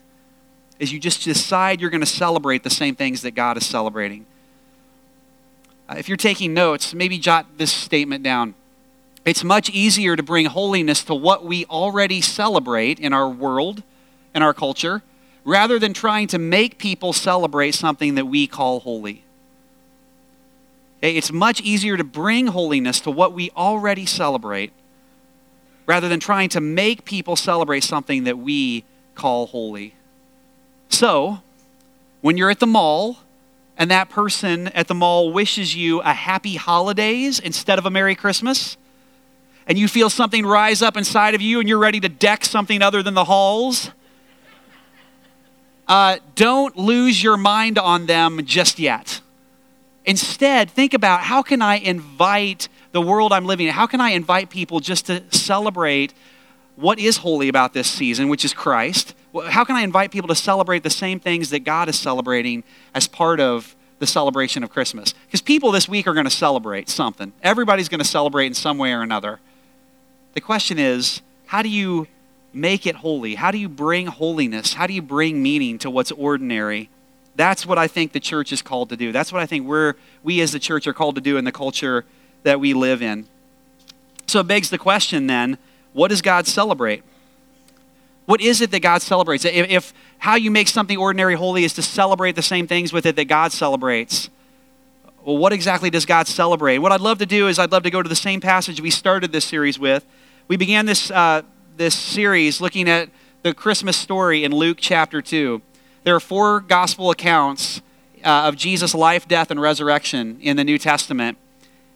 Is 0.78 0.92
you 0.92 1.00
just 1.00 1.24
decide 1.24 1.80
you're 1.80 1.90
going 1.90 2.02
to 2.02 2.06
celebrate 2.06 2.62
the 2.62 2.70
same 2.70 2.94
things 2.94 3.22
that 3.22 3.32
God 3.32 3.56
is 3.56 3.66
celebrating. 3.66 4.26
Uh, 5.88 5.96
if 5.98 6.08
you're 6.08 6.16
taking 6.16 6.54
notes, 6.54 6.94
maybe 6.94 7.18
jot 7.18 7.46
this 7.56 7.72
statement 7.72 8.22
down. 8.22 8.54
It's 9.24 9.44
much 9.44 9.68
easier 9.70 10.16
to 10.16 10.22
bring 10.22 10.46
holiness 10.46 11.04
to 11.04 11.14
what 11.14 11.44
we 11.44 11.64
already 11.66 12.20
celebrate 12.20 12.98
in 12.98 13.12
our 13.12 13.28
world, 13.28 13.82
in 14.34 14.42
our 14.42 14.54
culture, 14.54 15.02
rather 15.44 15.78
than 15.78 15.92
trying 15.92 16.26
to 16.28 16.38
make 16.38 16.78
people 16.78 17.12
celebrate 17.12 17.74
something 17.74 18.14
that 18.14 18.26
we 18.26 18.46
call 18.46 18.80
holy. 18.80 19.24
It's 21.00 21.32
much 21.32 21.60
easier 21.60 21.96
to 21.96 22.04
bring 22.04 22.48
holiness 22.48 23.00
to 23.00 23.10
what 23.10 23.32
we 23.32 23.50
already 23.50 24.06
celebrate 24.06 24.72
rather 25.86 26.08
than 26.08 26.20
trying 26.20 26.50
to 26.50 26.60
make 26.60 27.04
people 27.04 27.34
celebrate 27.34 27.82
something 27.82 28.24
that 28.24 28.38
we 28.38 28.84
call 29.14 29.46
holy. 29.46 29.94
So, 30.90 31.40
when 32.20 32.36
you're 32.36 32.50
at 32.50 32.60
the 32.60 32.66
mall 32.66 33.18
and 33.78 33.90
that 33.90 34.10
person 34.10 34.68
at 34.68 34.88
the 34.88 34.94
mall 34.94 35.32
wishes 35.32 35.74
you 35.74 36.00
a 36.00 36.12
happy 36.12 36.56
holidays 36.56 37.38
instead 37.38 37.78
of 37.78 37.86
a 37.86 37.90
Merry 37.90 38.14
Christmas, 38.14 38.76
and 39.68 39.78
you 39.78 39.86
feel 39.86 40.08
something 40.08 40.44
rise 40.46 40.80
up 40.80 40.96
inside 40.96 41.34
of 41.34 41.42
you 41.42 41.60
and 41.60 41.68
you're 41.68 41.78
ready 41.78 42.00
to 42.00 42.08
deck 42.08 42.44
something 42.44 42.80
other 42.80 43.02
than 43.02 43.14
the 43.14 43.24
halls, 43.24 43.90
uh, 45.86 46.16
don't 46.34 46.76
lose 46.76 47.22
your 47.22 47.36
mind 47.36 47.78
on 47.78 48.06
them 48.06 48.44
just 48.44 48.78
yet. 48.78 49.20
Instead, 50.04 50.70
think 50.70 50.94
about 50.94 51.20
how 51.20 51.42
can 51.42 51.60
I 51.60 51.76
invite 51.76 52.68
the 52.92 53.00
world 53.02 53.30
I'm 53.32 53.44
living 53.44 53.66
in? 53.66 53.74
How 53.74 53.86
can 53.86 54.00
I 54.00 54.10
invite 54.10 54.48
people 54.48 54.80
just 54.80 55.06
to 55.06 55.22
celebrate 55.30 56.14
what 56.76 56.98
is 56.98 57.18
holy 57.18 57.48
about 57.48 57.74
this 57.74 57.90
season, 57.90 58.28
which 58.28 58.44
is 58.44 58.54
Christ? 58.54 59.14
How 59.48 59.64
can 59.64 59.76
I 59.76 59.82
invite 59.82 60.10
people 60.10 60.28
to 60.28 60.34
celebrate 60.34 60.82
the 60.82 60.90
same 60.90 61.20
things 61.20 61.50
that 61.50 61.60
God 61.60 61.90
is 61.90 61.98
celebrating 61.98 62.64
as 62.94 63.06
part 63.06 63.38
of 63.38 63.76
the 63.98 64.06
celebration 64.06 64.62
of 64.62 64.70
Christmas? 64.70 65.12
Because 65.26 65.42
people 65.42 65.72
this 65.72 65.88
week 65.88 66.06
are 66.06 66.14
going 66.14 66.24
to 66.24 66.30
celebrate 66.30 66.88
something. 66.88 67.32
Everybody's 67.42 67.90
going 67.90 67.98
to 67.98 68.08
celebrate 68.08 68.46
in 68.46 68.54
some 68.54 68.78
way 68.78 68.92
or 68.92 69.02
another. 69.02 69.40
The 70.38 70.42
question 70.42 70.78
is 70.78 71.20
how 71.46 71.62
do 71.62 71.68
you 71.68 72.06
make 72.52 72.86
it 72.86 72.94
holy? 72.94 73.34
How 73.34 73.50
do 73.50 73.58
you 73.58 73.68
bring 73.68 74.06
holiness? 74.06 74.74
How 74.74 74.86
do 74.86 74.92
you 74.92 75.02
bring 75.02 75.42
meaning 75.42 75.80
to 75.80 75.90
what's 75.90 76.12
ordinary? 76.12 76.90
That's 77.34 77.66
what 77.66 77.76
I 77.76 77.88
think 77.88 78.12
the 78.12 78.20
church 78.20 78.52
is 78.52 78.62
called 78.62 78.88
to 78.90 78.96
do. 78.96 79.10
That's 79.10 79.32
what 79.32 79.42
I 79.42 79.46
think 79.46 79.66
we're, 79.66 79.94
we 80.22 80.40
as 80.40 80.52
the 80.52 80.60
church 80.60 80.86
are 80.86 80.92
called 80.92 81.16
to 81.16 81.20
do 81.20 81.38
in 81.38 81.44
the 81.44 81.50
culture 81.50 82.04
that 82.44 82.60
we 82.60 82.72
live 82.72 83.02
in. 83.02 83.26
So 84.28 84.38
it 84.38 84.46
begs 84.46 84.70
the 84.70 84.78
question 84.78 85.26
then 85.26 85.58
what 85.92 86.06
does 86.06 86.22
God 86.22 86.46
celebrate? 86.46 87.02
What 88.26 88.40
is 88.40 88.60
it 88.60 88.70
that 88.70 88.80
God 88.80 89.02
celebrates? 89.02 89.44
If, 89.44 89.68
if, 89.68 89.92
how 90.18 90.36
you 90.36 90.52
make 90.52 90.68
something 90.68 90.98
ordinary 90.98 91.34
holy 91.34 91.64
is 91.64 91.72
to 91.72 91.82
celebrate 91.82 92.36
the 92.36 92.42
same 92.42 92.68
things 92.68 92.92
with 92.92 93.06
it 93.06 93.16
that 93.16 93.24
God 93.24 93.50
celebrates, 93.50 94.30
well, 95.24 95.36
what 95.36 95.52
exactly 95.52 95.90
does 95.90 96.06
God 96.06 96.28
celebrate? 96.28 96.78
What 96.78 96.92
I'd 96.92 97.00
love 97.00 97.18
to 97.18 97.26
do 97.26 97.48
is 97.48 97.58
I'd 97.58 97.72
love 97.72 97.82
to 97.82 97.90
go 97.90 98.02
to 98.02 98.08
the 98.08 98.14
same 98.16 98.40
passage 98.40 98.80
we 98.80 98.90
started 98.90 99.32
this 99.32 99.44
series 99.44 99.78
with 99.78 100.06
we 100.48 100.56
began 100.56 100.86
this, 100.86 101.10
uh, 101.10 101.42
this 101.76 101.94
series 101.94 102.58
looking 102.58 102.88
at 102.88 103.10
the 103.42 103.52
Christmas 103.52 103.98
story 103.98 104.44
in 104.44 104.52
Luke 104.52 104.78
chapter 104.80 105.20
2. 105.20 105.60
There 106.04 106.16
are 106.16 106.20
four 106.20 106.60
gospel 106.60 107.10
accounts 107.10 107.82
uh, 108.24 108.48
of 108.48 108.56
Jesus' 108.56 108.94
life, 108.94 109.28
death, 109.28 109.50
and 109.50 109.60
resurrection 109.60 110.38
in 110.40 110.56
the 110.56 110.64
New 110.64 110.78
Testament. 110.78 111.36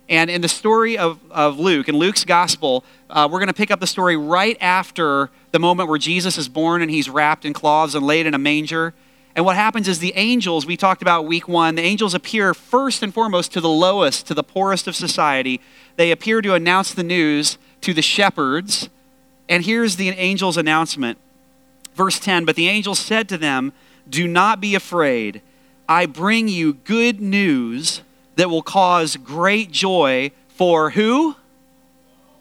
And 0.06 0.30
in 0.30 0.42
the 0.42 0.48
story 0.48 0.98
of, 0.98 1.18
of 1.30 1.58
Luke, 1.58 1.88
in 1.88 1.96
Luke's 1.96 2.26
gospel, 2.26 2.84
uh, 3.08 3.26
we're 3.30 3.38
going 3.38 3.46
to 3.46 3.54
pick 3.54 3.70
up 3.70 3.80
the 3.80 3.86
story 3.86 4.18
right 4.18 4.58
after 4.60 5.30
the 5.52 5.58
moment 5.58 5.88
where 5.88 5.98
Jesus 5.98 6.36
is 6.36 6.50
born 6.50 6.82
and 6.82 6.90
he's 6.90 7.08
wrapped 7.08 7.46
in 7.46 7.54
cloths 7.54 7.94
and 7.94 8.04
laid 8.04 8.26
in 8.26 8.34
a 8.34 8.38
manger. 8.38 8.92
And 9.34 9.46
what 9.46 9.56
happens 9.56 9.88
is 9.88 9.98
the 10.00 10.12
angels, 10.14 10.66
we 10.66 10.76
talked 10.76 11.00
about 11.00 11.24
week 11.24 11.48
one, 11.48 11.76
the 11.76 11.82
angels 11.82 12.12
appear 12.12 12.52
first 12.52 13.02
and 13.02 13.14
foremost 13.14 13.50
to 13.54 13.62
the 13.62 13.70
lowest, 13.70 14.26
to 14.26 14.34
the 14.34 14.42
poorest 14.42 14.86
of 14.86 14.94
society. 14.94 15.58
They 15.96 16.10
appear 16.10 16.42
to 16.42 16.52
announce 16.52 16.92
the 16.92 17.02
news 17.02 17.56
to 17.82 17.94
the 17.94 18.02
shepherds. 18.02 18.88
And 19.48 19.64
here's 19.64 19.96
the 19.96 20.08
angel's 20.10 20.56
announcement 20.56 21.18
Verse 21.94 22.18
10 22.18 22.44
But 22.44 22.56
the 22.56 22.68
angel 22.68 22.94
said 22.94 23.28
to 23.28 23.38
them, 23.38 23.72
Do 24.08 24.26
not 24.26 24.60
be 24.60 24.74
afraid. 24.74 25.42
I 25.88 26.06
bring 26.06 26.48
you 26.48 26.74
good 26.74 27.20
news 27.20 28.02
that 28.36 28.48
will 28.48 28.62
cause 28.62 29.16
great 29.16 29.70
joy 29.70 30.30
for 30.48 30.90
who? 30.90 31.36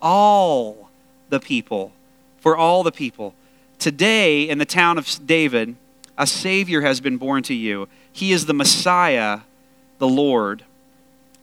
All 0.02 0.90
the 1.30 1.40
people. 1.40 1.92
For 2.40 2.56
all 2.56 2.84
the 2.84 2.92
people. 2.92 3.34
Today, 3.78 4.48
in 4.48 4.58
the 4.58 4.66
town 4.66 4.98
of 4.98 5.08
David, 5.26 5.76
a 6.18 6.28
Savior 6.28 6.82
has 6.82 7.02
been 7.02 7.18
born 7.18 7.44
to 7.44 7.54
you. 7.54 7.88
He 8.12 8.32
is 8.32 8.46
the 8.46 8.54
Messiah, 8.54 9.42
the 9.98 10.08
Lord. 10.08 10.64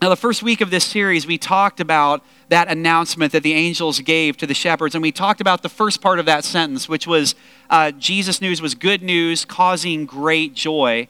Now, 0.01 0.11
the 0.11 0.17
first 0.17 0.45
week 0.45 0.61
of 0.61 0.71
this 0.71 0.85
series, 0.85 1.27
we 1.27 1.39
talked 1.39 1.81
about 1.81 2.23
that 2.51 2.69
announcement 2.69 3.33
that 3.33 3.43
the 3.43 3.55
angels 3.55 3.99
gave 3.99 4.37
to 4.37 4.47
the 4.47 4.55
shepherds, 4.55 4.95
and 4.95 5.03
we 5.03 5.11
talked 5.11 5.41
about 5.41 5.63
the 5.63 5.69
first 5.69 6.01
part 6.01 6.21
of 6.21 6.27
that 6.27 6.45
sentence, 6.45 6.89
which 6.89 7.09
was 7.09 7.35
uh, 7.69 7.91
Jesus' 7.91 8.41
news 8.41 8.63
was 8.63 8.77
good 8.77 9.03
news, 9.03 9.45
causing 9.45 10.07
great 10.07 10.55
joy. 10.55 11.09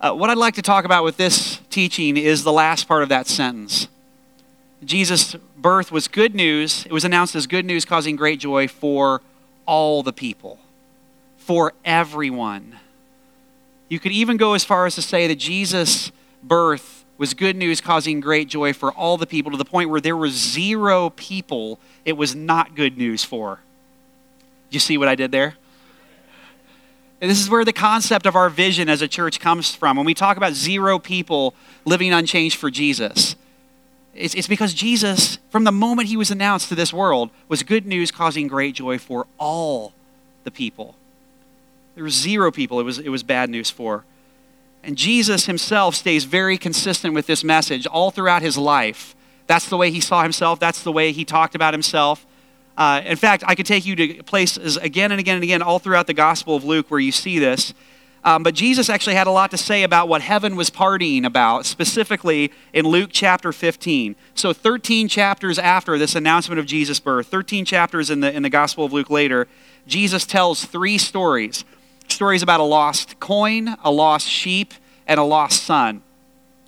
Uh, 0.00 0.14
what 0.14 0.30
I'd 0.30 0.38
like 0.38 0.54
to 0.54 0.62
talk 0.62 0.86
about 0.86 1.04
with 1.04 1.18
this 1.18 1.60
teaching 1.68 2.16
is 2.16 2.42
the 2.42 2.52
last 2.52 2.88
part 2.88 3.02
of 3.02 3.10
that 3.10 3.26
sentence. 3.26 3.86
Jesus' 4.82 5.36
birth 5.58 5.92
was 5.92 6.08
good 6.08 6.34
news. 6.34 6.86
It 6.86 6.92
was 6.92 7.04
announced 7.04 7.34
as 7.34 7.46
good 7.46 7.66
news, 7.66 7.84
causing 7.84 8.16
great 8.16 8.40
joy 8.40 8.66
for 8.66 9.20
all 9.66 10.02
the 10.02 10.12
people, 10.12 10.58
for 11.36 11.74
everyone. 11.84 12.78
You 13.90 14.00
could 14.00 14.12
even 14.12 14.38
go 14.38 14.54
as 14.54 14.64
far 14.64 14.86
as 14.86 14.94
to 14.94 15.02
say 15.02 15.26
that 15.26 15.36
Jesus' 15.36 16.12
birth 16.42 17.04
was 17.18 17.34
good 17.34 17.56
news 17.56 17.80
causing 17.80 18.20
great 18.20 18.48
joy 18.48 18.72
for 18.72 18.92
all 18.92 19.16
the 19.16 19.26
people 19.26 19.50
to 19.50 19.56
the 19.56 19.64
point 19.64 19.90
where 19.90 20.00
there 20.00 20.16
were 20.16 20.28
zero 20.28 21.10
people 21.10 21.78
it 22.04 22.16
was 22.16 22.34
not 22.34 22.74
good 22.74 22.96
news 22.96 23.24
for. 23.24 23.60
You 24.70 24.78
see 24.78 24.98
what 24.98 25.08
I 25.08 25.14
did 25.14 25.32
there? 25.32 25.54
And 27.20 27.30
this 27.30 27.40
is 27.40 27.48
where 27.48 27.64
the 27.64 27.72
concept 27.72 28.26
of 28.26 28.36
our 28.36 28.50
vision 28.50 28.88
as 28.88 29.00
a 29.00 29.08
church 29.08 29.40
comes 29.40 29.74
from. 29.74 29.96
When 29.96 30.04
we 30.04 30.14
talk 30.14 30.36
about 30.36 30.52
zero 30.52 30.98
people 30.98 31.54
living 31.84 32.12
unchanged 32.12 32.56
for 32.56 32.70
Jesus, 32.70 33.36
it's, 34.14 34.34
it's 34.34 34.48
because 34.48 34.74
Jesus, 34.74 35.38
from 35.50 35.64
the 35.64 35.72
moment 35.72 36.08
he 36.08 36.16
was 36.16 36.30
announced 36.30 36.68
to 36.68 36.74
this 36.74 36.92
world, 36.92 37.30
was 37.48 37.62
good 37.62 37.86
news 37.86 38.10
causing 38.10 38.48
great 38.48 38.74
joy 38.74 38.98
for 38.98 39.26
all 39.38 39.94
the 40.44 40.50
people. 40.50 40.94
There 41.94 42.04
were 42.04 42.10
zero 42.10 42.50
people 42.50 42.80
it 42.80 42.84
was, 42.84 42.98
it 42.98 43.08
was 43.08 43.22
bad 43.22 43.48
news 43.48 43.70
for. 43.70 44.04
And 44.86 44.96
Jesus 44.96 45.46
himself 45.46 45.96
stays 45.96 46.22
very 46.22 46.56
consistent 46.56 47.12
with 47.12 47.26
this 47.26 47.42
message 47.42 47.88
all 47.88 48.12
throughout 48.12 48.40
his 48.40 48.56
life. 48.56 49.16
That's 49.48 49.68
the 49.68 49.76
way 49.76 49.90
he 49.90 50.00
saw 50.00 50.22
himself, 50.22 50.60
that's 50.60 50.84
the 50.84 50.92
way 50.92 51.10
he 51.10 51.24
talked 51.24 51.56
about 51.56 51.74
himself. 51.74 52.24
Uh, 52.78 53.02
in 53.04 53.16
fact, 53.16 53.42
I 53.48 53.56
could 53.56 53.66
take 53.66 53.84
you 53.84 53.96
to 53.96 54.22
places 54.22 54.76
again 54.76 55.10
and 55.10 55.18
again 55.18 55.34
and 55.34 55.42
again 55.42 55.60
all 55.60 55.80
throughout 55.80 56.06
the 56.06 56.14
Gospel 56.14 56.54
of 56.54 56.62
Luke 56.62 56.88
where 56.88 57.00
you 57.00 57.10
see 57.10 57.40
this. 57.40 57.74
Um, 58.22 58.44
but 58.44 58.54
Jesus 58.54 58.88
actually 58.88 59.16
had 59.16 59.26
a 59.26 59.32
lot 59.32 59.50
to 59.50 59.56
say 59.56 59.82
about 59.82 60.08
what 60.08 60.20
heaven 60.20 60.54
was 60.54 60.70
partying 60.70 61.24
about, 61.24 61.66
specifically 61.66 62.52
in 62.72 62.86
Luke 62.86 63.10
chapter 63.12 63.52
15. 63.52 64.14
So, 64.34 64.52
13 64.52 65.08
chapters 65.08 65.58
after 65.58 65.98
this 65.98 66.14
announcement 66.14 66.60
of 66.60 66.66
Jesus' 66.66 67.00
birth, 67.00 67.26
13 67.26 67.64
chapters 67.64 68.08
in 68.08 68.20
the, 68.20 68.32
in 68.32 68.42
the 68.42 68.50
Gospel 68.50 68.84
of 68.84 68.92
Luke 68.92 69.10
later, 69.10 69.48
Jesus 69.86 70.26
tells 70.26 70.64
three 70.64 70.98
stories 70.98 71.64
stories 72.12 72.42
about 72.42 72.60
a 72.60 72.64
lost 72.64 73.18
coin, 73.20 73.76
a 73.84 73.90
lost 73.90 74.28
sheep, 74.28 74.74
and 75.06 75.20
a 75.20 75.22
lost 75.22 75.62
son. 75.62 76.02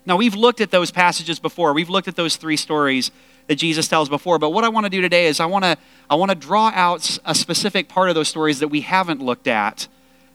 Now, 0.07 0.17
we've 0.17 0.35
looked 0.35 0.61
at 0.61 0.71
those 0.71 0.91
passages 0.91 1.39
before. 1.39 1.73
We've 1.73 1.91
looked 1.91 2.09
at 2.09 2.17
those 2.17 2.37
three 2.37 2.57
stories 2.57 3.11
that 3.49 3.57
Jesus 3.57 3.89
tells 3.89 4.09
before. 4.09 4.39
But 4.39 4.51
what 4.51 4.65
I 4.65 4.69
want 4.69 4.85
to 4.87 4.91
do 4.91 5.01
today 5.01 5.27
is 5.27 5.41
I 5.41 5.47
want 5.47 5.65
to 5.65 5.77
I 6.09 6.15
want 6.15 6.31
to 6.31 6.35
draw 6.35 6.71
out 6.75 7.19
a 7.25 7.35
specific 7.35 7.89
part 7.89 8.09
of 8.09 8.15
those 8.15 8.29
stories 8.29 8.61
that 8.61 8.69
we 8.69 8.83
haven't 8.83 9.23
looked 9.23 9.49
at 9.49 9.89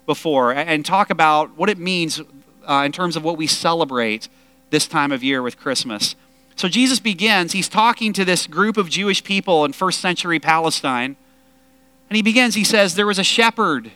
before 0.05 0.51
and 0.51 0.85
talk 0.85 1.09
about 1.09 1.57
what 1.57 1.69
it 1.69 1.77
means 1.77 2.21
uh, 2.67 2.83
in 2.85 2.91
terms 2.91 3.15
of 3.15 3.23
what 3.23 3.37
we 3.37 3.47
celebrate 3.47 4.27
this 4.69 4.87
time 4.87 5.11
of 5.11 5.23
year 5.23 5.41
with 5.41 5.57
Christmas. 5.57 6.15
So 6.55 6.67
Jesus 6.67 6.99
begins, 6.99 7.53
he's 7.53 7.69
talking 7.69 8.13
to 8.13 8.25
this 8.25 8.45
group 8.45 8.77
of 8.77 8.89
Jewish 8.89 9.23
people 9.23 9.65
in 9.65 9.73
first 9.73 9.99
century 9.99 10.39
Palestine. 10.39 11.15
And 12.09 12.15
he 12.15 12.21
begins, 12.21 12.55
he 12.55 12.63
says, 12.63 12.95
There 12.95 13.07
was 13.07 13.17
a 13.17 13.23
shepherd 13.23 13.91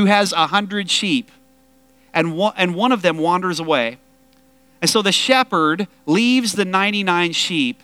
who 0.00 0.06
has 0.06 0.32
a 0.32 0.46
hundred 0.46 0.88
sheep, 0.88 1.30
and 2.14 2.34
one, 2.34 2.54
and 2.56 2.74
one 2.74 2.90
of 2.90 3.02
them 3.02 3.18
wanders 3.18 3.60
away. 3.60 3.98
And 4.80 4.88
so 4.88 5.02
the 5.02 5.12
shepherd 5.12 5.88
leaves 6.06 6.54
the 6.54 6.64
99 6.64 7.32
sheep 7.32 7.82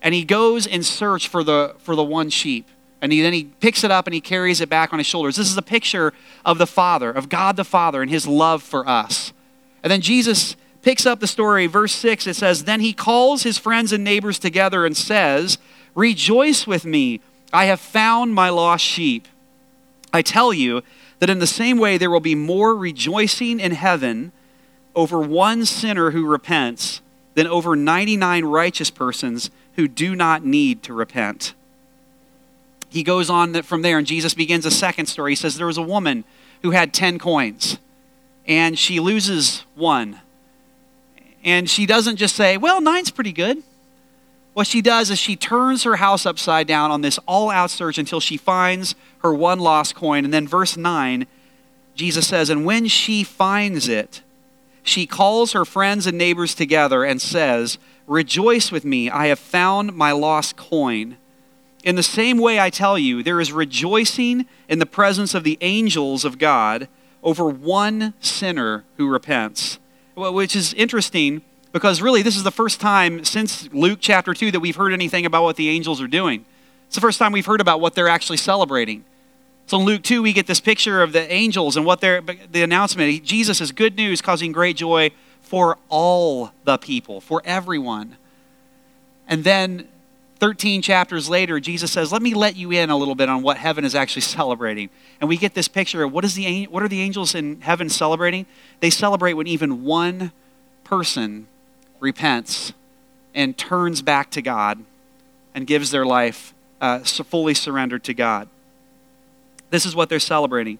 and 0.00 0.14
he 0.14 0.24
goes 0.24 0.66
in 0.66 0.82
search 0.82 1.28
for 1.28 1.44
the, 1.44 1.76
for 1.78 1.94
the 1.94 2.02
one 2.02 2.30
sheep. 2.30 2.66
And 3.02 3.12
he, 3.12 3.20
then 3.20 3.34
he 3.34 3.44
picks 3.60 3.84
it 3.84 3.90
up 3.90 4.06
and 4.06 4.14
he 4.14 4.20
carries 4.20 4.62
it 4.62 4.70
back 4.70 4.94
on 4.94 4.98
his 4.98 5.06
shoulders. 5.06 5.36
This 5.36 5.50
is 5.50 5.56
a 5.58 5.62
picture 5.62 6.14
of 6.46 6.56
the 6.56 6.66
Father, 6.66 7.10
of 7.10 7.28
God 7.28 7.56
the 7.56 7.64
Father, 7.64 8.00
and 8.00 8.10
his 8.10 8.26
love 8.26 8.62
for 8.62 8.88
us. 8.88 9.34
And 9.82 9.90
then 9.90 10.00
Jesus 10.00 10.56
picks 10.80 11.04
up 11.04 11.20
the 11.20 11.26
story. 11.26 11.66
Verse 11.66 11.92
6, 11.92 12.26
it 12.26 12.34
says, 12.34 12.64
Then 12.64 12.80
he 12.80 12.94
calls 12.94 13.42
his 13.42 13.58
friends 13.58 13.92
and 13.92 14.02
neighbors 14.02 14.38
together 14.38 14.86
and 14.86 14.96
says, 14.96 15.58
Rejoice 15.94 16.66
with 16.66 16.86
me, 16.86 17.20
I 17.52 17.66
have 17.66 17.80
found 17.80 18.34
my 18.34 18.48
lost 18.48 18.84
sheep. 18.84 19.28
I 20.12 20.22
tell 20.22 20.52
you 20.52 20.82
that 21.22 21.30
in 21.30 21.38
the 21.38 21.46
same 21.46 21.78
way 21.78 21.96
there 21.96 22.10
will 22.10 22.18
be 22.18 22.34
more 22.34 22.74
rejoicing 22.74 23.60
in 23.60 23.70
heaven 23.70 24.32
over 24.96 25.20
one 25.20 25.64
sinner 25.64 26.10
who 26.10 26.26
repents 26.26 27.00
than 27.34 27.46
over 27.46 27.76
99 27.76 28.44
righteous 28.46 28.90
persons 28.90 29.48
who 29.76 29.86
do 29.86 30.16
not 30.16 30.44
need 30.44 30.82
to 30.82 30.92
repent. 30.92 31.54
He 32.88 33.04
goes 33.04 33.30
on 33.30 33.62
from 33.62 33.82
there, 33.82 33.98
and 33.98 34.04
Jesus 34.04 34.34
begins 34.34 34.66
a 34.66 34.70
second 34.72 35.06
story. 35.06 35.30
He 35.30 35.36
says, 35.36 35.54
There 35.54 35.68
was 35.68 35.78
a 35.78 35.82
woman 35.82 36.24
who 36.62 36.72
had 36.72 36.92
10 36.92 37.20
coins, 37.20 37.78
and 38.44 38.76
she 38.76 38.98
loses 38.98 39.64
one. 39.76 40.22
And 41.44 41.70
she 41.70 41.86
doesn't 41.86 42.16
just 42.16 42.34
say, 42.34 42.56
Well, 42.56 42.80
nine's 42.80 43.12
pretty 43.12 43.32
good. 43.32 43.62
What 44.54 44.66
she 44.66 44.82
does 44.82 45.10
is 45.10 45.18
she 45.18 45.36
turns 45.36 45.84
her 45.84 45.96
house 45.96 46.26
upside 46.26 46.66
down 46.66 46.90
on 46.90 47.00
this 47.00 47.18
all 47.26 47.50
out 47.50 47.70
search 47.70 47.96
until 47.96 48.20
she 48.20 48.36
finds 48.36 48.94
her 49.22 49.32
one 49.32 49.58
lost 49.58 49.94
coin. 49.94 50.24
And 50.24 50.34
then, 50.34 50.46
verse 50.46 50.76
9, 50.76 51.26
Jesus 51.94 52.26
says, 52.26 52.50
And 52.50 52.64
when 52.64 52.86
she 52.86 53.24
finds 53.24 53.88
it, 53.88 54.22
she 54.82 55.06
calls 55.06 55.52
her 55.52 55.64
friends 55.64 56.06
and 56.06 56.18
neighbors 56.18 56.54
together 56.54 57.04
and 57.04 57.22
says, 57.22 57.78
Rejoice 58.06 58.70
with 58.70 58.84
me, 58.84 59.08
I 59.08 59.28
have 59.28 59.38
found 59.38 59.94
my 59.94 60.12
lost 60.12 60.56
coin. 60.56 61.16
In 61.84 61.96
the 61.96 62.02
same 62.02 62.38
way, 62.38 62.60
I 62.60 62.70
tell 62.70 62.98
you, 62.98 63.22
there 63.22 63.40
is 63.40 63.52
rejoicing 63.52 64.46
in 64.68 64.78
the 64.78 64.86
presence 64.86 65.34
of 65.34 65.44
the 65.44 65.58
angels 65.60 66.24
of 66.24 66.38
God 66.38 66.88
over 67.22 67.46
one 67.48 68.14
sinner 68.20 68.84
who 68.96 69.08
repents. 69.08 69.78
Which 70.14 70.54
is 70.54 70.74
interesting 70.74 71.42
because 71.72 72.02
really, 72.02 72.22
this 72.22 72.36
is 72.36 72.42
the 72.42 72.50
first 72.50 72.80
time 72.80 73.24
since 73.24 73.72
Luke 73.72 73.98
chapter 74.00 74.34
2 74.34 74.50
that 74.50 74.60
we've 74.60 74.76
heard 74.76 74.92
anything 74.92 75.26
about 75.26 75.42
what 75.42 75.56
the 75.56 75.68
angels 75.70 76.00
are 76.00 76.06
doing. 76.06 76.44
It's 76.86 76.94
the 76.94 77.00
first 77.00 77.18
time 77.18 77.32
we've 77.32 77.46
heard 77.46 77.62
about 77.62 77.80
what 77.80 77.94
they're 77.94 78.08
actually 78.08 78.36
celebrating. 78.36 79.04
So 79.66 79.78
in 79.78 79.86
Luke 79.86 80.02
2, 80.02 80.22
we 80.22 80.34
get 80.34 80.46
this 80.46 80.60
picture 80.60 81.02
of 81.02 81.12
the 81.12 81.30
angels 81.32 81.76
and 81.76 81.86
what 81.86 82.00
they're, 82.00 82.20
the 82.20 82.62
announcement. 82.62 83.24
Jesus 83.24 83.60
is 83.60 83.72
good 83.72 83.96
news, 83.96 84.20
causing 84.20 84.52
great 84.52 84.76
joy 84.76 85.10
for 85.40 85.78
all 85.88 86.52
the 86.64 86.76
people, 86.76 87.20
for 87.20 87.40
everyone. 87.44 88.16
And 89.26 89.44
then 89.44 89.88
13 90.40 90.82
chapters 90.82 91.30
later, 91.30 91.60
Jesus 91.60 91.90
says, 91.92 92.12
Let 92.12 92.20
me 92.20 92.34
let 92.34 92.56
you 92.56 92.70
in 92.72 92.90
a 92.90 92.96
little 92.96 93.14
bit 93.14 93.30
on 93.30 93.42
what 93.42 93.56
heaven 93.56 93.84
is 93.84 93.94
actually 93.94 94.22
celebrating. 94.22 94.90
And 95.20 95.28
we 95.28 95.38
get 95.38 95.54
this 95.54 95.68
picture 95.68 96.02
of 96.02 96.12
what, 96.12 96.24
is 96.24 96.34
the, 96.34 96.64
what 96.64 96.82
are 96.82 96.88
the 96.88 97.00
angels 97.00 97.34
in 97.34 97.62
heaven 97.62 97.88
celebrating? 97.88 98.44
They 98.80 98.90
celebrate 98.90 99.34
when 99.34 99.46
even 99.46 99.84
one 99.84 100.32
person 100.84 101.46
repents 102.02 102.72
and 103.32 103.56
turns 103.56 104.02
back 104.02 104.30
to 104.32 104.42
God 104.42 104.84
and 105.54 105.66
gives 105.66 105.90
their 105.90 106.04
life 106.04 106.52
uh, 106.80 106.98
fully 106.98 107.54
surrendered 107.54 108.02
to 108.04 108.12
God. 108.12 108.48
This 109.70 109.86
is 109.86 109.94
what 109.94 110.08
they're 110.08 110.20
celebrating. 110.20 110.78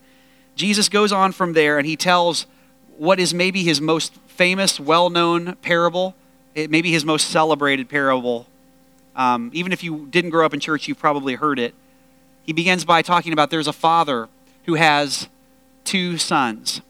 Jesus 0.57 0.89
goes 0.89 1.13
on 1.13 1.33
from 1.33 1.53
there 1.53 1.79
and 1.79 1.87
he 1.87 1.97
tells 1.97 2.47
what 2.99 3.21
is 3.21 3.33
maybe 3.33 3.63
his 3.63 3.81
most 3.81 4.15
famous, 4.27 4.81
well 4.81 5.09
known 5.09 5.55
parable, 5.63 6.15
it 6.55 6.71
may 6.71 6.83
be 6.83 6.93
his 6.93 7.05
most 7.05 7.29
celebrated 7.29 7.89
parable. 7.89 8.47
Um, 9.15 9.51
even 9.55 9.73
if 9.73 9.85
you 9.85 10.07
didn't 10.11 10.31
grow 10.31 10.45
up 10.45 10.53
in 10.53 10.61
church, 10.61 10.89
you've 10.89 10.99
probably 10.99 11.37
heard 11.37 11.59
it. 11.59 11.75
He 12.45 12.53
begins 12.53 12.85
by 12.85 13.01
talking 13.01 13.33
about 13.33 13.51
there's 13.51 13.69
a 13.69 13.73
father 13.73 14.29
who 14.67 14.75
has 14.75 15.29
two 15.85 16.19
sons. 16.19 16.81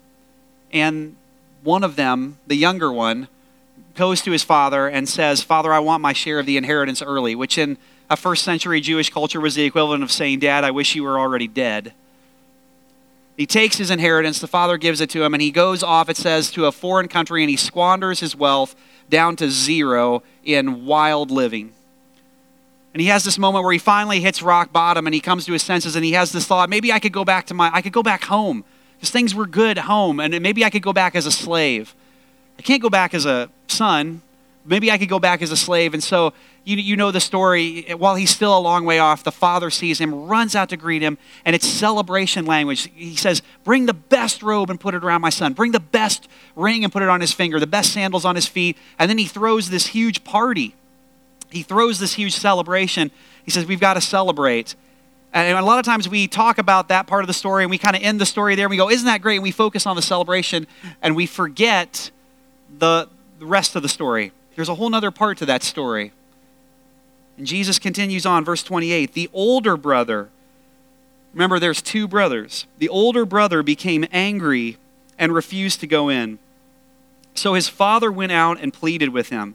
And 0.73 1.17
one 1.62 1.85
of 1.85 1.97
them, 1.97 2.39
the 2.47 2.57
younger 2.57 2.91
one, 2.91 3.29
goes 3.95 4.23
to 4.23 4.31
his 4.31 4.43
father 4.43 4.89
and 4.89 5.09
says, 5.09 5.43
Father, 5.43 5.73
I 5.73 5.79
want 5.79 6.03
my 6.03 6.13
share 6.13 6.39
of 6.39 6.47
the 6.47 6.57
inheritance 6.57 7.03
early, 7.03 7.35
which 7.35 7.59
in 7.59 7.79
a 8.09 8.17
first 8.17 8.45
century 8.45 8.81
Jewish 8.81 9.11
culture 9.11 9.41
was 9.41 9.55
the 9.55 9.65
equivalent 9.65 10.03
of 10.03 10.13
saying, 10.13 10.41
Dad, 10.41 10.65
I 10.65 10.71
wish 10.71 10.95
you 10.95 11.03
were 11.03 11.19
already 11.19 11.49
dead. 11.49 11.93
He 13.37 13.47
takes 13.47 13.79
his 13.79 13.91
inheritance, 13.91 14.39
the 14.39 14.47
father 14.47 14.77
gives 14.77 15.01
it 15.01 15.11
to 15.11 15.25
him, 15.25 15.33
and 15.35 15.43
he 15.43 15.51
goes 15.51 15.83
off, 15.83 16.09
it 16.09 16.17
says, 16.17 16.51
to 16.51 16.67
a 16.67 16.73
foreign 16.73 17.09
country 17.09 17.43
and 17.43 17.51
he 17.51 17.57
squanders 17.57 18.21
his 18.21 18.37
wealth 18.37 18.77
down 19.09 19.37
to 19.37 19.51
zero 19.51 20.23
in 20.45 20.85
wild 20.85 21.31
living. 21.31 21.73
And 22.93 23.01
he 23.01 23.09
has 23.09 23.25
this 23.25 23.39
moment 23.39 23.65
where 23.65 23.73
he 23.73 23.79
finally 23.79 24.21
hits 24.21 24.43
rock 24.43 24.73
bottom 24.73 25.07
and 25.07 25.15
he 25.15 25.21
comes 25.21 25.47
to 25.47 25.53
his 25.53 25.63
senses 25.63 25.97
and 25.97 26.05
he 26.05 26.13
has 26.13 26.33
this 26.33 26.47
thought 26.47 26.69
maybe 26.69 26.93
I 26.93 26.99
could 26.99 27.13
go 27.13 27.25
back 27.25 27.47
to 27.47 27.55
my, 27.55 27.71
I 27.73 27.81
could 27.81 27.93
go 27.93 28.03
back 28.03 28.25
home 28.25 28.65
because 28.97 29.11
things 29.11 29.35
were 29.35 29.47
good 29.47 29.79
home 29.79 30.21
and 30.21 30.39
maybe 30.43 30.65
I 30.65 30.71
could 30.71 30.83
go 30.83 30.93
back 30.93 31.15
as 31.15 31.25
a 31.25 31.33
slave. 31.33 31.95
I 32.59 32.63
can't 32.63 32.83
go 32.83 32.91
back 32.91 33.15
as 33.15 33.27
a 33.27 33.49
son. 33.67 34.23
Maybe 34.65 34.91
I 34.91 34.99
could 34.99 35.09
go 35.09 35.19
back 35.19 35.43
as 35.43 35.51
a 35.51 35.57
slave. 35.57 35.95
And 35.95 36.03
so 36.03 36.33
you, 36.65 36.77
you 36.77 36.97
know 36.97 37.11
the 37.11 37.21
story. 37.21 37.83
While 37.93 38.15
he's 38.15 38.31
still 38.31 38.57
a 38.57 38.61
long 38.61 38.85
way 38.85 38.99
off, 38.99 39.25
the 39.25 39.33
father 39.33 39.71
sees 39.71 40.01
him, 40.01 40.27
runs 40.27 40.55
out 40.55 40.69
to 40.69 40.77
greet 40.77 41.03
him, 41.03 41.19
and 41.45 41.57
it's 41.57 41.67
celebration 41.67 42.47
language. 42.47 42.89
He 42.95 43.17
says, 43.17 43.43
Bring 43.65 43.87
the 43.87 43.95
best 43.95 44.43
robe 44.43 44.71
and 44.71 44.79
put 44.79 44.95
it 44.95 45.03
around 45.03 45.23
my 45.23 45.31
son. 45.31 45.55
Bring 45.55 45.73
the 45.73 45.81
best 45.81 46.29
ring 46.55 46.85
and 46.85 46.93
put 46.93 47.03
it 47.03 47.09
on 47.09 47.21
his 47.21 47.33
finger, 47.33 47.59
the 47.59 47.67
best 47.67 47.93
sandals 47.93 48.25
on 48.25 48.37
his 48.37 48.47
feet. 48.47 48.77
And 48.99 49.11
then 49.11 49.19
he 49.19 49.27
throws 49.27 49.71
this 49.71 49.89
huge 49.89 50.23
party. 50.23 50.75
He 51.51 51.63
throws 51.63 51.99
this 51.99 52.15
huge 52.15 52.35
celebration. 52.35 53.11
He 53.45 53.51
says, 53.51 53.67
We've 53.67 53.81
got 53.81 53.95
to 53.95 54.01
celebrate. 54.01 54.77
And 55.35 55.57
a 55.57 55.63
lot 55.63 55.79
of 55.79 55.87
times 55.87 56.09
we 56.09 56.29
talk 56.29 56.59
about 56.59 56.89
that 56.89 57.07
part 57.07 57.23
of 57.23 57.27
the 57.27 57.35
story 57.35 57.65
and 57.65 57.71
we 57.71 57.79
kind 57.79 57.97
of 57.97 58.03
end 58.03 58.21
the 58.21 58.27
story 58.27 58.55
there 58.55 58.67
and 58.67 58.71
we 58.71 58.77
go, 58.77 58.91
Isn't 58.91 59.07
that 59.07 59.23
great? 59.23 59.37
And 59.37 59.43
we 59.43 59.51
focus 59.51 59.87
on 59.87 59.97
the 59.97 60.03
celebration 60.03 60.67
and 61.01 61.17
we 61.17 61.27
forget 61.27 62.11
the, 62.79 63.09
the 63.38 63.47
rest 63.47 63.76
of 63.76 63.83
the 63.83 63.88
story. 63.88 64.33
There's 64.57 64.69
a 64.69 64.75
whole 64.75 64.95
other 64.95 65.11
part 65.11 65.38
to 65.38 65.47
that 65.47 65.62
story. 65.62 66.12
And 67.37 67.47
Jesus 67.47 67.79
continues 67.79 68.26
on, 68.26 68.45
verse 68.45 68.62
28 68.62 69.14
The 69.14 69.31
older 69.33 69.76
brother, 69.76 70.29
remember 71.33 71.59
there's 71.59 71.83
two 71.83 72.07
brothers, 72.07 72.67
the 72.79 72.88
older 72.88 73.25
brother 73.25 73.62
became 73.62 74.05
angry 74.12 74.76
and 75.19 75.35
refused 75.35 75.81
to 75.81 75.87
go 75.87 76.09
in. 76.09 76.38
So 77.35 77.55
his 77.55 77.69
father 77.69 78.12
went 78.12 78.33
out 78.33 78.61
and 78.61 78.75
pleaded 78.75 79.11
with 79.11 79.31
him. 79.31 79.55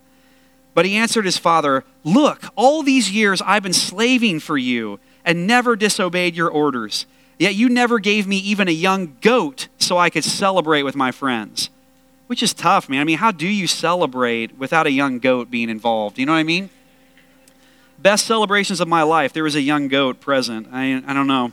But 0.74 0.86
he 0.86 0.96
answered 0.96 1.26
his 1.26 1.38
father, 1.38 1.84
Look, 2.04 2.44
all 2.56 2.84
these 2.84 3.12
years 3.12 3.42
I've 3.42 3.64
been 3.64 3.74
slaving 3.74 4.40
for 4.40 4.58
you 4.58 5.00
and 5.26 5.46
never 5.46 5.76
disobeyed 5.76 6.36
your 6.36 6.50
orders. 6.50 7.06
Yet 7.40 7.56
you 7.56 7.70
never 7.70 8.00
gave 8.00 8.26
me 8.26 8.38
even 8.38 8.68
a 8.68 8.72
young 8.72 9.18
goat 9.22 9.68
so 9.78 9.98
I 9.98 10.10
could 10.10 10.24
celebrate 10.24 10.84
with 10.84 10.96
my 10.96 11.12
friends. 11.12 11.70
Which 12.28 12.44
is 12.44 12.54
tough, 12.54 12.90
man. 12.90 13.02
I 13.02 13.04
mean, 13.04 13.18
how 13.18 13.32
do 13.32 13.48
you 13.48 13.68
celebrate 13.68 14.58
without 14.58 14.86
a 14.86 14.92
young 14.92 15.20
goat 15.20 15.50
being 15.50 15.70
involved? 15.70 16.20
You 16.20 16.26
know 16.26 16.34
what 16.34 16.40
I 16.40 16.44
mean? 16.44 16.70
best 17.98 18.26
celebrations 18.26 18.80
of 18.80 18.88
my 18.88 19.04
life, 19.04 19.34
there 19.34 19.44
was 19.44 19.56
a 19.56 19.62
young 19.62 19.88
goat 19.88 20.20
present. 20.20 20.68
I, 20.72 21.02
I 21.06 21.14
don't 21.14 21.28
know. 21.28 21.52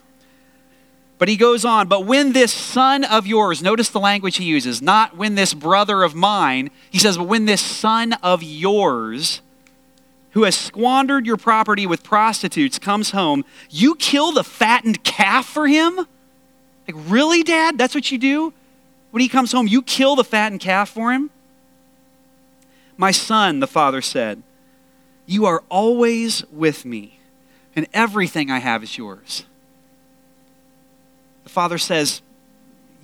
But 1.16 1.28
he 1.28 1.36
goes 1.36 1.64
on, 1.64 1.88
but 1.88 2.04
when 2.04 2.32
this 2.32 2.52
son 2.52 3.04
of 3.04 3.26
yours, 3.26 3.62
notice 3.62 3.88
the 3.88 4.00
language 4.00 4.36
he 4.36 4.44
uses, 4.44 4.82
not 4.82 5.16
when 5.16 5.36
this 5.36 5.54
brother 5.54 6.02
of 6.02 6.14
mine, 6.14 6.70
he 6.90 6.98
says, 6.98 7.16
but 7.16 7.24
when 7.24 7.46
this 7.46 7.60
son 7.60 8.14
of 8.14 8.42
yours, 8.42 9.40
who 10.32 10.42
has 10.42 10.56
squandered 10.56 11.24
your 11.24 11.36
property 11.36 11.86
with 11.86 12.02
prostitutes, 12.02 12.78
comes 12.78 13.12
home, 13.12 13.44
you 13.70 13.94
kill 13.94 14.32
the 14.32 14.44
fattened 14.44 15.04
calf 15.04 15.46
for 15.46 15.68
him? 15.68 15.96
Like, 15.96 16.96
really, 17.08 17.42
Dad? 17.42 17.78
That's 17.78 17.94
what 17.94 18.10
you 18.10 18.18
do? 18.18 18.52
When 19.14 19.20
he 19.20 19.28
comes 19.28 19.52
home, 19.52 19.68
you 19.68 19.80
kill 19.80 20.16
the 20.16 20.24
fattened 20.24 20.58
calf 20.58 20.88
for 20.88 21.12
him? 21.12 21.30
My 22.96 23.12
son, 23.12 23.60
the 23.60 23.68
father 23.68 24.02
said, 24.02 24.42
you 25.24 25.46
are 25.46 25.62
always 25.68 26.44
with 26.50 26.84
me, 26.84 27.20
and 27.76 27.86
everything 27.94 28.50
I 28.50 28.58
have 28.58 28.82
is 28.82 28.98
yours. 28.98 29.44
The 31.44 31.48
father 31.50 31.78
says, 31.78 32.22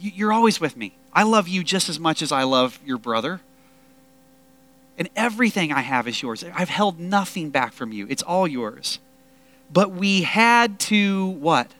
You're 0.00 0.32
always 0.32 0.60
with 0.60 0.76
me. 0.76 0.96
I 1.12 1.22
love 1.22 1.46
you 1.46 1.62
just 1.62 1.88
as 1.88 2.00
much 2.00 2.22
as 2.22 2.32
I 2.32 2.42
love 2.42 2.80
your 2.84 2.98
brother. 2.98 3.40
And 4.98 5.08
everything 5.14 5.70
I 5.70 5.82
have 5.82 6.08
is 6.08 6.20
yours. 6.20 6.42
I've 6.42 6.70
held 6.70 6.98
nothing 6.98 7.50
back 7.50 7.72
from 7.72 7.92
you. 7.92 8.08
It's 8.10 8.24
all 8.24 8.48
yours. 8.48 8.98
But 9.72 9.92
we 9.92 10.22
had 10.22 10.80
to 10.80 11.28
what? 11.28 11.70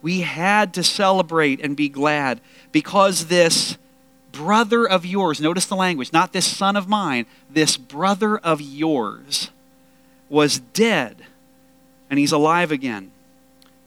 We 0.00 0.20
had 0.20 0.72
to 0.74 0.82
celebrate 0.82 1.60
and 1.60 1.76
be 1.76 1.88
glad 1.88 2.40
because 2.72 3.26
this 3.26 3.76
brother 4.32 4.88
of 4.88 5.04
yours, 5.04 5.40
notice 5.40 5.66
the 5.66 5.76
language, 5.76 6.12
not 6.12 6.32
this 6.32 6.46
son 6.46 6.76
of 6.76 6.88
mine, 6.88 7.26
this 7.50 7.76
brother 7.76 8.38
of 8.38 8.60
yours 8.60 9.50
was 10.28 10.60
dead 10.60 11.24
and 12.08 12.18
he's 12.18 12.32
alive 12.32 12.70
again. 12.70 13.10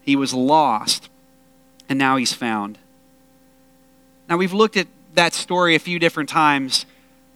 He 0.04 0.16
was 0.16 0.34
lost 0.34 1.10
and 1.88 1.98
now 1.98 2.18
he's 2.18 2.34
found. 2.34 2.78
Now, 4.28 4.38
we've 4.38 4.54
looked 4.54 4.78
at 4.78 4.88
that 5.14 5.34
story 5.34 5.76
a 5.76 5.80
few 5.80 6.00
different 6.00 6.30
times, 6.30 6.86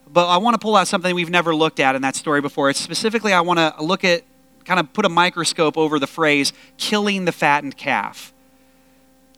but 0.07 0.27
I 0.27 0.38
want 0.38 0.53
to 0.53 0.57
pull 0.59 0.75
out 0.75 0.88
something 0.88 1.13
we've 1.13 1.29
never 1.29 1.53
looked 1.53 1.79
at 1.79 1.95
in 1.95 2.01
that 2.03 2.15
story 2.15 2.41
before. 2.41 2.69
It's 2.69 2.79
specifically, 2.79 3.33
I 3.33 3.41
want 3.41 3.59
to 3.59 3.75
look 3.83 4.03
at, 4.03 4.23
kind 4.63 4.79
of 4.79 4.93
put 4.93 5.05
a 5.05 5.09
microscope 5.09 5.77
over 5.77 5.99
the 5.99 6.07
phrase, 6.07 6.53
killing 6.77 7.25
the 7.25 7.31
fattened 7.31 7.75
calf. 7.77 8.33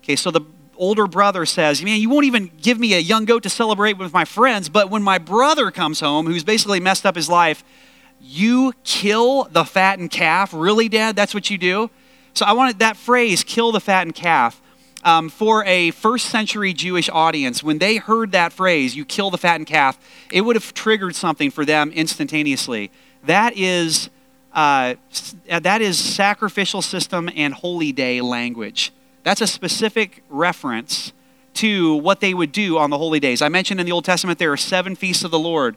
Okay, 0.08 0.16
so 0.16 0.32
the 0.32 0.40
older 0.78 1.06
brother 1.06 1.46
says, 1.46 1.84
Man, 1.84 2.00
you 2.00 2.10
won't 2.10 2.24
even 2.24 2.50
give 2.62 2.80
me 2.80 2.94
a 2.94 3.00
young 3.00 3.26
goat 3.26 3.44
to 3.44 3.50
celebrate 3.50 3.98
with 3.98 4.14
my 4.14 4.24
friends, 4.24 4.70
but 4.70 4.90
when 4.90 5.04
my 5.04 5.18
brother 5.18 5.70
comes 5.70 6.00
home, 6.00 6.28
who's 6.28 6.46
basically 6.46 6.80
messed 6.80 7.06
up 7.06 7.18
his 7.18 7.28
life, 7.28 7.62
you 8.22 8.72
kill 8.86 9.50
the 9.52 9.66
fattened 9.66 10.12
calf? 10.12 10.54
Really, 10.54 10.88
Dad? 10.88 11.18
That's 11.18 11.34
what 11.34 11.50
you 11.50 11.58
do? 11.58 11.90
So 12.34 12.46
I 12.46 12.54
wanted 12.54 12.80
that 12.80 12.96
phrase, 12.96 13.44
kill 13.44 13.74
the 13.74 13.82
fattened 13.82 14.16
calf. 14.16 14.62
Um, 15.04 15.28
for 15.28 15.66
a 15.66 15.92
first 15.92 16.28
century 16.28 16.72
Jewish 16.72 17.10
audience, 17.10 17.62
when 17.62 17.80
they 17.80 17.98
heard 17.98 18.32
that 18.32 18.54
phrase, 18.54 18.96
you 18.96 19.04
kill 19.04 19.30
the 19.30 19.38
fattened 19.38 19.68
calf, 19.68 20.00
it 20.32 20.40
would 20.40 20.56
have 20.56 20.74
triggered 20.74 21.16
something 21.16 21.52
for 21.52 21.66
them 21.66 21.92
instantaneously. 21.92 22.92
That 23.26 23.58
is, 23.58 24.10
uh, 24.54 24.96
that 25.50 25.82
is 25.82 26.00
sacrificial 26.00 26.82
system 26.82 27.30
and 27.36 27.54
holy 27.54 27.92
day 27.92 28.22
language. 28.22 28.94
That's 29.28 29.42
a 29.42 29.48
specific 29.48 30.24
reference 30.30 31.12
to 31.56 31.96
what 31.96 32.22
they 32.22 32.34
would 32.34 32.54
do 32.54 32.78
on 32.78 32.92
the 32.92 32.98
holy 32.98 33.20
days. 33.20 33.42
I 33.42 33.50
mentioned 33.50 33.78
in 33.78 33.86
the 33.86 33.92
Old 33.92 34.06
Testament 34.06 34.40
there 34.40 34.54
are 34.54 34.56
seven 34.56 34.96
feasts 34.96 35.26
of 35.26 35.32
the 35.32 35.38
Lord. 35.38 35.76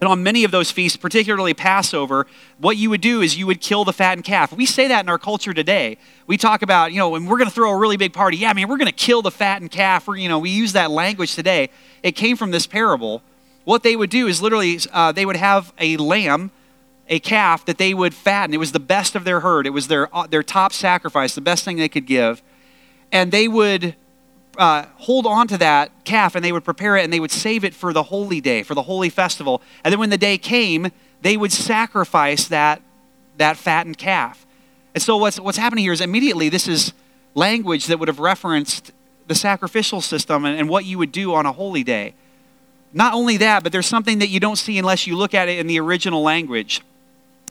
And 0.00 0.06
on 0.06 0.22
many 0.22 0.44
of 0.44 0.52
those 0.52 0.70
feasts, 0.70 0.96
particularly 0.96 1.54
Passover, 1.54 2.24
what 2.58 2.76
you 2.76 2.88
would 2.90 3.00
do 3.00 3.20
is 3.20 3.36
you 3.36 3.48
would 3.48 3.60
kill 3.60 3.84
the 3.84 3.92
fattened 3.92 4.22
calf. 4.22 4.52
We 4.52 4.64
say 4.64 4.86
that 4.86 5.04
in 5.04 5.08
our 5.08 5.18
culture 5.18 5.52
today. 5.52 5.98
We 6.28 6.36
talk 6.36 6.62
about, 6.62 6.92
you 6.92 7.00
know, 7.00 7.08
when 7.08 7.26
we're 7.26 7.38
going 7.38 7.48
to 7.48 7.54
throw 7.54 7.72
a 7.72 7.76
really 7.76 7.96
big 7.96 8.12
party, 8.12 8.36
yeah, 8.36 8.50
I 8.50 8.52
mean, 8.52 8.68
we're 8.68 8.78
going 8.78 8.86
to 8.86 8.92
kill 8.92 9.22
the 9.22 9.32
fattened 9.32 9.72
calf. 9.72 10.06
We're, 10.06 10.14
you 10.14 10.28
know, 10.28 10.38
we 10.38 10.50
use 10.50 10.72
that 10.74 10.92
language 10.92 11.34
today. 11.34 11.68
It 12.04 12.12
came 12.12 12.36
from 12.36 12.52
this 12.52 12.68
parable. 12.68 13.22
What 13.64 13.82
they 13.82 13.96
would 13.96 14.10
do 14.10 14.28
is 14.28 14.40
literally 14.40 14.78
uh, 14.92 15.10
they 15.10 15.26
would 15.26 15.34
have 15.34 15.72
a 15.80 15.96
lamb 15.96 16.52
a 17.08 17.20
calf 17.20 17.64
that 17.66 17.78
they 17.78 17.94
would 17.94 18.14
fatten. 18.14 18.54
It 18.54 18.58
was 18.58 18.72
the 18.72 18.80
best 18.80 19.14
of 19.14 19.24
their 19.24 19.40
herd. 19.40 19.66
It 19.66 19.70
was 19.70 19.88
their, 19.88 20.14
uh, 20.14 20.26
their 20.26 20.42
top 20.42 20.72
sacrifice, 20.72 21.34
the 21.34 21.40
best 21.40 21.64
thing 21.64 21.76
they 21.76 21.88
could 21.88 22.06
give. 22.06 22.42
And 23.12 23.30
they 23.30 23.46
would 23.46 23.94
uh, 24.58 24.86
hold 24.96 25.26
on 25.26 25.46
to 25.48 25.58
that 25.58 25.92
calf 26.04 26.34
and 26.34 26.44
they 26.44 26.52
would 26.52 26.64
prepare 26.64 26.96
it 26.96 27.04
and 27.04 27.12
they 27.12 27.20
would 27.20 27.30
save 27.30 27.64
it 27.64 27.74
for 27.74 27.92
the 27.92 28.04
holy 28.04 28.40
day, 28.40 28.62
for 28.62 28.74
the 28.74 28.82
holy 28.82 29.10
festival. 29.10 29.62
And 29.84 29.92
then 29.92 30.00
when 30.00 30.10
the 30.10 30.18
day 30.18 30.38
came, 30.38 30.90
they 31.22 31.36
would 31.36 31.52
sacrifice 31.52 32.48
that, 32.48 32.82
that 33.36 33.56
fattened 33.56 33.98
calf. 33.98 34.46
And 34.94 35.02
so 35.02 35.16
what's, 35.16 35.38
what's 35.38 35.58
happening 35.58 35.84
here 35.84 35.92
is 35.92 36.00
immediately 36.00 36.48
this 36.48 36.66
is 36.66 36.92
language 37.34 37.86
that 37.86 37.98
would 37.98 38.08
have 38.08 38.18
referenced 38.18 38.92
the 39.26 39.34
sacrificial 39.34 40.00
system 40.00 40.44
and, 40.44 40.58
and 40.58 40.68
what 40.68 40.84
you 40.84 40.98
would 40.98 41.12
do 41.12 41.34
on 41.34 41.46
a 41.46 41.52
holy 41.52 41.84
day. 41.84 42.14
Not 42.92 43.12
only 43.12 43.36
that, 43.36 43.62
but 43.62 43.72
there's 43.72 43.86
something 43.86 44.20
that 44.20 44.28
you 44.28 44.40
don't 44.40 44.56
see 44.56 44.78
unless 44.78 45.06
you 45.06 45.16
look 45.16 45.34
at 45.34 45.48
it 45.48 45.58
in 45.58 45.66
the 45.66 45.78
original 45.78 46.22
language 46.22 46.80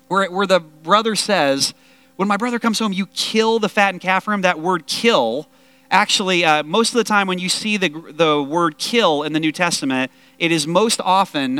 where, 0.08 0.30
where 0.32 0.48
the 0.48 0.60
brother 0.60 1.16
says, 1.16 1.74
When 2.16 2.28
my 2.28 2.38
brother 2.38 2.60
comes 2.60 2.80
home, 2.80 2.94
you 2.94 3.08
kill 3.08 3.60
the 3.60 3.70
fattened 3.70 4.02
calf 4.02 4.26
for 4.26 4.34
him. 4.34 4.42
That 4.42 4.60
word 4.60 4.88
kill, 4.88 5.48
actually, 5.92 6.46
uh, 6.46 6.64
most 6.64 6.90
of 6.90 6.98
the 6.98 7.04
time 7.04 7.28
when 7.28 7.40
you 7.40 7.50
see 7.50 7.78
the, 7.78 7.90
the 7.90 8.42
word 8.42 8.78
kill 8.78 9.24
in 9.24 9.34
the 9.34 9.40
New 9.40 9.52
Testament, 9.52 10.12
it 10.40 10.52
is 10.52 10.68
most 10.68 11.02
often 11.02 11.60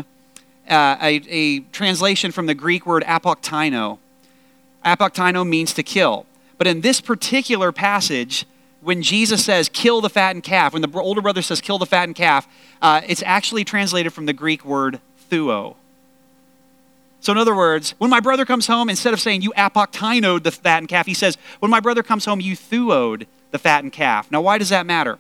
uh, 0.70 0.98
a, 1.02 1.22
a 1.28 1.60
translation 1.72 2.32
from 2.32 2.46
the 2.46 2.56
Greek 2.56 2.86
word 2.86 3.04
apoktino. 3.04 4.00
Apoktino 4.84 5.48
means 5.48 5.74
to 5.74 5.84
kill. 5.84 6.26
But 6.58 6.68
in 6.68 6.82
this 6.82 7.02
particular 7.02 7.72
passage, 7.72 8.46
when 8.82 9.02
Jesus 9.02 9.44
says, 9.44 9.68
kill 9.68 10.00
the 10.00 10.10
fattened 10.10 10.44
calf, 10.44 10.74
when 10.74 10.82
the 10.82 11.00
older 11.00 11.22
brother 11.22 11.42
says, 11.42 11.60
kill 11.60 11.80
the 11.80 11.86
fattened 11.86 12.16
calf, 12.16 12.48
uh, 12.82 13.02
it's 13.08 13.24
actually 13.24 13.64
translated 13.64 14.14
from 14.14 14.28
the 14.28 14.34
Greek 14.34 14.64
word 14.64 15.00
thuo. 15.32 15.76
So, 17.26 17.32
in 17.32 17.40
other 17.40 17.56
words, 17.56 17.96
when 17.98 18.12
my 18.12 18.20
brother 18.20 18.46
comes 18.46 18.68
home, 18.68 18.88
instead 18.88 19.12
of 19.12 19.20
saying 19.20 19.42
you 19.42 19.52
apoktinoed 19.58 20.44
the 20.44 20.52
fattened 20.52 20.90
calf, 20.90 21.08
he 21.08 21.16
says, 21.16 21.40
when 21.58 21.72
my 21.72 21.80
brother 21.80 22.04
comes 22.04 22.26
home, 22.26 22.40
you 22.40 22.56
thuoed 22.56 23.26
the 23.50 23.58
fattened 23.58 23.94
calf. 23.94 24.30
Now, 24.30 24.42
why 24.42 24.60
does 24.60 24.70
that 24.70 24.86
matter? 24.86 25.18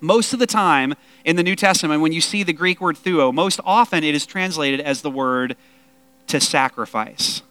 Most 0.00 0.32
of 0.32 0.38
the 0.38 0.46
time 0.46 0.94
in 1.26 1.36
the 1.36 1.42
New 1.42 1.54
Testament, 1.54 2.00
when 2.00 2.12
you 2.12 2.22
see 2.22 2.42
the 2.42 2.54
Greek 2.54 2.80
word 2.80 2.96
thuo, 2.96 3.34
most 3.34 3.60
often 3.66 4.02
it 4.02 4.14
is 4.14 4.24
translated 4.24 4.80
as 4.80 5.02
the 5.02 5.10
word 5.10 5.58
to 6.28 6.40
sacrifice. 6.40 7.42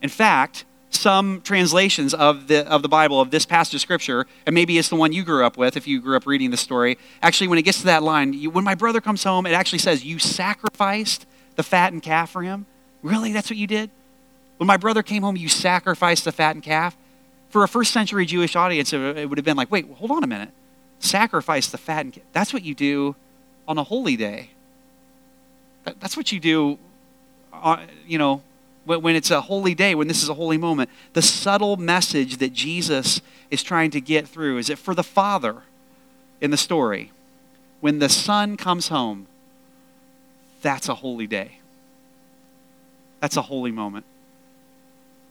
In 0.00 0.08
fact, 0.08 0.64
some 0.90 1.40
translations 1.40 2.14
of 2.14 2.46
the, 2.46 2.64
of 2.68 2.82
the 2.82 2.88
Bible, 2.88 3.20
of 3.20 3.32
this 3.32 3.44
passage 3.44 3.74
of 3.74 3.80
Scripture, 3.80 4.24
and 4.46 4.54
maybe 4.54 4.78
it's 4.78 4.88
the 4.88 4.94
one 4.94 5.12
you 5.12 5.24
grew 5.24 5.44
up 5.44 5.56
with 5.56 5.76
if 5.76 5.88
you 5.88 6.00
grew 6.00 6.16
up 6.16 6.28
reading 6.28 6.52
the 6.52 6.56
story, 6.56 6.96
actually, 7.22 7.48
when 7.48 7.58
it 7.58 7.62
gets 7.62 7.80
to 7.80 7.86
that 7.86 8.04
line, 8.04 8.34
you, 8.34 8.50
when 8.50 8.62
my 8.62 8.76
brother 8.76 9.00
comes 9.00 9.24
home, 9.24 9.46
it 9.46 9.52
actually 9.52 9.80
says, 9.80 10.04
You 10.04 10.20
sacrificed 10.20 11.26
the 11.56 11.62
fattened 11.62 12.02
calf 12.02 12.30
for 12.30 12.42
him? 12.42 12.66
Really? 13.02 13.32
That's 13.32 13.50
what 13.50 13.56
you 13.56 13.66
did? 13.66 13.90
When 14.58 14.66
my 14.66 14.76
brother 14.76 15.02
came 15.02 15.22
home, 15.22 15.36
you 15.36 15.48
sacrificed 15.48 16.24
the 16.24 16.32
fattened 16.32 16.62
calf. 16.62 16.96
For 17.50 17.62
a 17.62 17.68
first 17.68 17.92
century 17.92 18.26
Jewish 18.26 18.56
audience, 18.56 18.92
it 18.92 19.28
would 19.28 19.38
have 19.38 19.44
been 19.44 19.56
like, 19.56 19.70
wait, 19.70 19.86
hold 19.92 20.10
on 20.10 20.24
a 20.24 20.26
minute. 20.26 20.50
Sacrifice 20.98 21.68
the 21.68 21.78
fattened 21.78 22.14
calf. 22.14 22.24
That's 22.32 22.52
what 22.52 22.62
you 22.62 22.74
do 22.74 23.16
on 23.68 23.78
a 23.78 23.82
holy 23.82 24.16
day. 24.16 24.50
That's 26.00 26.16
what 26.16 26.32
you 26.32 26.40
do, 26.40 26.78
uh, 27.52 27.84
you 28.06 28.18
know, 28.18 28.42
when 28.84 29.16
it's 29.16 29.30
a 29.30 29.40
holy 29.40 29.74
day, 29.74 29.94
when 29.94 30.08
this 30.08 30.22
is 30.22 30.28
a 30.28 30.34
holy 30.34 30.58
moment. 30.58 30.90
The 31.12 31.22
subtle 31.22 31.76
message 31.76 32.38
that 32.38 32.52
Jesus 32.52 33.20
is 33.50 33.62
trying 33.62 33.90
to 33.92 34.00
get 34.00 34.26
through 34.26 34.58
is 34.58 34.66
that 34.68 34.78
for 34.78 34.94
the 34.94 35.02
Father 35.04 35.62
in 36.40 36.50
the 36.50 36.56
story, 36.56 37.12
when 37.80 37.98
the 37.98 38.08
Son 38.08 38.56
comes 38.56 38.88
home, 38.88 39.26
that's 40.62 40.88
a 40.88 40.94
holy 40.94 41.26
day. 41.26 41.58
That's 43.20 43.36
a 43.36 43.42
holy 43.42 43.72
moment. 43.72 44.04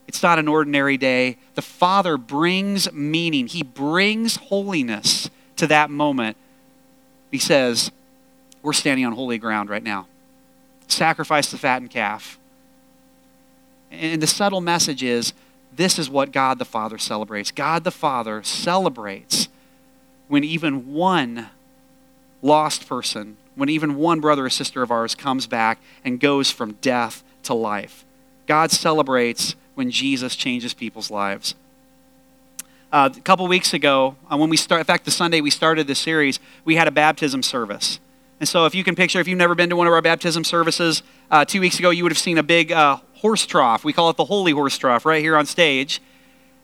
It's 0.08 0.22
not 0.22 0.40
an 0.40 0.48
ordinary 0.48 0.98
day. 0.98 1.38
The 1.56 1.62
Father 1.62 2.18
brings 2.18 2.92
meaning, 2.92 3.48
He 3.48 3.64
brings 3.64 4.36
holiness 4.38 5.30
to 5.56 5.68
that 5.68 5.90
moment. 5.90 6.38
He 7.32 7.40
says, 7.40 7.92
We're 8.62 8.74
standing 8.74 9.06
on 9.06 9.14
holy 9.14 9.38
ground 9.38 9.70
right 9.70 9.84
now. 9.84 10.08
Sacrifice 10.88 11.50
the 11.50 11.58
fattened 11.58 11.90
calf. 11.90 12.38
And 13.92 14.22
the 14.22 14.28
subtle 14.28 14.62
message 14.62 15.04
is 15.04 15.34
this 15.76 16.00
is 16.00 16.10
what 16.10 16.32
God 16.32 16.60
the 16.60 16.66
Father 16.66 16.98
celebrates. 16.98 17.52
God 17.52 17.84
the 17.84 17.92
Father 17.92 18.44
celebrates 18.44 19.50
when 20.28 20.44
even 20.44 20.94
one 20.94 21.50
lost 22.42 22.88
person, 22.88 23.38
when 23.56 23.70
even 23.70 23.96
one 23.96 24.20
brother 24.20 24.46
or 24.46 24.50
sister 24.50 24.82
of 24.82 24.92
ours 24.92 25.16
comes 25.16 25.48
back 25.48 25.80
and 26.04 26.20
goes 26.20 26.52
from 26.52 26.74
death 26.82 27.24
to 27.44 27.54
life. 27.54 28.06
God 28.48 28.72
celebrates 28.72 29.56
when 29.76 29.92
Jesus 29.92 30.36
changes 30.36 30.74
people's 30.74 31.10
lives. 31.10 31.56
Uh, 32.92 33.10
a 33.16 33.20
couple 33.22 33.48
weeks 33.48 33.74
ago, 33.74 34.16
uh, 34.32 34.38
when 34.38 34.50
we 34.50 34.58
start, 34.58 34.80
in 34.80 34.86
fact, 34.86 35.06
the 35.06 35.12
Sunday 35.12 35.42
we 35.42 35.50
started 35.50 35.88
this 35.88 36.00
series, 36.00 36.40
we 36.64 36.76
had 36.76 36.88
a 36.88 36.92
baptism 36.92 37.44
service. 37.44 38.00
And 38.40 38.48
so, 38.48 38.66
if 38.66 38.76
you 38.76 38.84
can 38.84 38.96
picture, 38.96 39.20
if 39.20 39.28
you've 39.28 39.38
never 39.38 39.56
been 39.56 39.70
to 39.70 39.76
one 39.76 39.88
of 39.88 39.94
our 39.94 40.02
baptism 40.02 40.44
services, 40.44 41.04
uh, 41.32 41.46
two 41.46 41.60
weeks 41.60 41.80
ago 41.80 41.90
you 41.90 42.04
would 42.04 42.12
have 42.12 42.20
seen 42.20 42.38
a 42.38 42.44
big 42.44 42.72
uh, 42.72 42.98
horse 43.16 43.46
trough. 43.46 43.84
We 43.84 43.94
call 43.94 44.10
it 44.10 44.18
the 44.18 44.26
Holy 44.26 44.52
Horse 44.52 44.78
Trough 44.78 45.06
right 45.06 45.22
here 45.22 45.36
on 45.36 45.46
stage. 45.46 46.02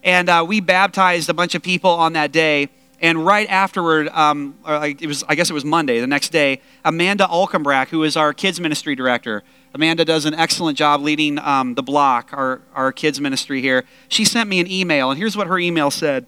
And 0.04 0.30
uh, 0.30 0.46
we 0.48 0.60
baptized 0.60 1.30
a 1.30 1.34
bunch 1.34 1.56
of 1.56 1.62
people 1.62 1.92
on 1.92 2.14
that 2.14 2.32
day. 2.32 2.70
And 3.02 3.26
right 3.26 3.50
afterward, 3.50 4.10
um, 4.10 4.56
it 4.66 5.08
was, 5.08 5.24
I 5.28 5.34
guess 5.34 5.50
it 5.50 5.54
was 5.54 5.66
Monday, 5.66 6.00
the 6.00 6.08
next 6.08 6.30
day, 6.30 6.62
Amanda 6.86 7.26
Alkenbrack, 7.26 7.88
who 7.88 8.04
is 8.04 8.16
our 8.16 8.32
kids 8.32 8.60
ministry 8.60 8.96
director, 8.96 9.44
Amanda 9.74 10.04
does 10.04 10.26
an 10.26 10.34
excellent 10.34 10.78
job 10.78 11.02
leading 11.02 11.40
um, 11.40 11.76
the 11.76 11.84
block, 11.84 12.30
our, 12.34 12.62
our 12.76 12.92
kids 12.92 13.22
ministry 13.22 13.62
here. 13.62 13.86
She 14.10 14.26
sent 14.26 14.50
me 14.50 14.60
an 14.60 14.70
email, 14.70 15.10
and 15.10 15.18
here's 15.18 15.38
what 15.38 15.48
her 15.48 15.58
email 15.58 15.90
said 15.90 16.26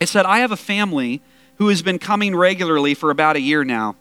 It 0.00 0.08
said, 0.08 0.26
I 0.26 0.38
have 0.38 0.50
a 0.50 0.56
family 0.56 1.20
who 1.58 1.68
has 1.68 1.82
been 1.82 1.98
coming 1.98 2.34
regularly 2.34 2.94
for 2.94 3.10
about 3.10 3.36
a 3.36 3.40
year 3.40 3.64
now. 3.64 3.96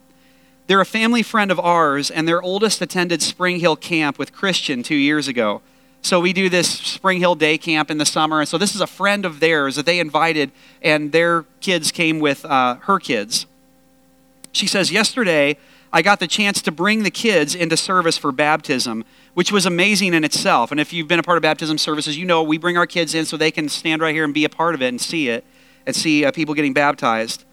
They're 0.67 0.81
a 0.81 0.85
family 0.85 1.23
friend 1.23 1.51
of 1.51 1.59
ours, 1.59 2.09
and 2.09 2.27
their 2.27 2.41
oldest 2.41 2.81
attended 2.81 3.21
Spring 3.21 3.59
Hill 3.59 3.75
Camp 3.75 4.17
with 4.17 4.31
Christian 4.31 4.81
two 4.81 4.95
years 4.95 5.27
ago. 5.27 5.61
So 6.03 6.19
we 6.19 6.33
do 6.33 6.49
this 6.49 6.69
Spring 6.69 7.19
Hill 7.19 7.35
Day 7.35 7.57
Camp 7.57 7.89
in 7.89 7.97
the 7.97 8.05
summer. 8.05 8.41
And 8.41 8.47
so 8.47 8.57
this 8.57 8.75
is 8.75 8.81
a 8.81 8.87
friend 8.87 9.25
of 9.25 9.39
theirs 9.39 9.77
that 9.77 9.85
they 9.85 9.99
invited, 9.99 10.51
and 10.81 11.13
their 11.13 11.45
kids 11.61 11.93
came 11.93 12.19
with 12.19 12.43
uh, 12.43 12.75
her 12.81 12.99
kids. 12.99 13.45
She 14.51 14.67
says, 14.67 14.91
Yesterday, 14.91 15.57
I 15.93 16.01
got 16.01 16.19
the 16.19 16.27
chance 16.27 16.61
to 16.63 16.71
bring 16.73 17.03
the 17.03 17.09
kids 17.09 17.55
into 17.55 17.77
service 17.77 18.17
for 18.17 18.33
baptism, 18.33 19.05
which 19.33 19.49
was 19.49 19.65
amazing 19.65 20.13
in 20.13 20.25
itself. 20.25 20.71
And 20.71 20.79
if 20.79 20.91
you've 20.91 21.07
been 21.07 21.19
a 21.19 21.23
part 21.23 21.37
of 21.37 21.41
baptism 21.41 21.77
services, 21.77 22.17
you 22.17 22.25
know 22.25 22.43
we 22.43 22.57
bring 22.57 22.77
our 22.77 22.87
kids 22.87 23.15
in 23.15 23.25
so 23.25 23.37
they 23.37 23.51
can 23.51 23.69
stand 23.69 24.01
right 24.01 24.13
here 24.13 24.25
and 24.25 24.33
be 24.33 24.43
a 24.43 24.49
part 24.49 24.75
of 24.75 24.81
it 24.81 24.89
and 24.89 24.99
see 24.99 25.29
it 25.29 25.45
and 25.85 25.95
see 25.95 26.25
uh, 26.25 26.31
people 26.31 26.53
getting 26.53 26.73
baptized. 26.73 27.45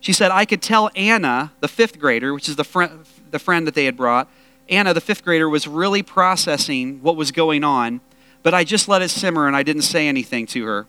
She 0.00 0.14
said, 0.14 0.30
I 0.30 0.46
could 0.46 0.62
tell 0.62 0.90
Anna, 0.96 1.52
the 1.60 1.68
fifth 1.68 1.98
grader, 1.98 2.32
which 2.32 2.48
is 2.48 2.56
the, 2.56 2.64
friend, 2.64 3.04
the 3.30 3.38
friend 3.38 3.66
that 3.66 3.74
they 3.74 3.84
had 3.84 3.98
brought, 3.98 4.30
Anna, 4.68 4.92
the 4.94 5.00
fifth 5.00 5.24
grader, 5.24 5.48
was 5.48 5.68
really 5.68 6.02
processing 6.02 7.00
what 7.02 7.16
was 7.16 7.30
going 7.30 7.64
on, 7.64 8.00
but 8.42 8.54
I 8.54 8.64
just 8.64 8.88
let 8.88 9.02
it 9.02 9.10
simmer 9.10 9.46
and 9.46 9.56
I 9.56 9.62
didn't 9.62 9.82
say 9.82 10.08
anything 10.08 10.46
to 10.48 10.64
her. 10.64 10.86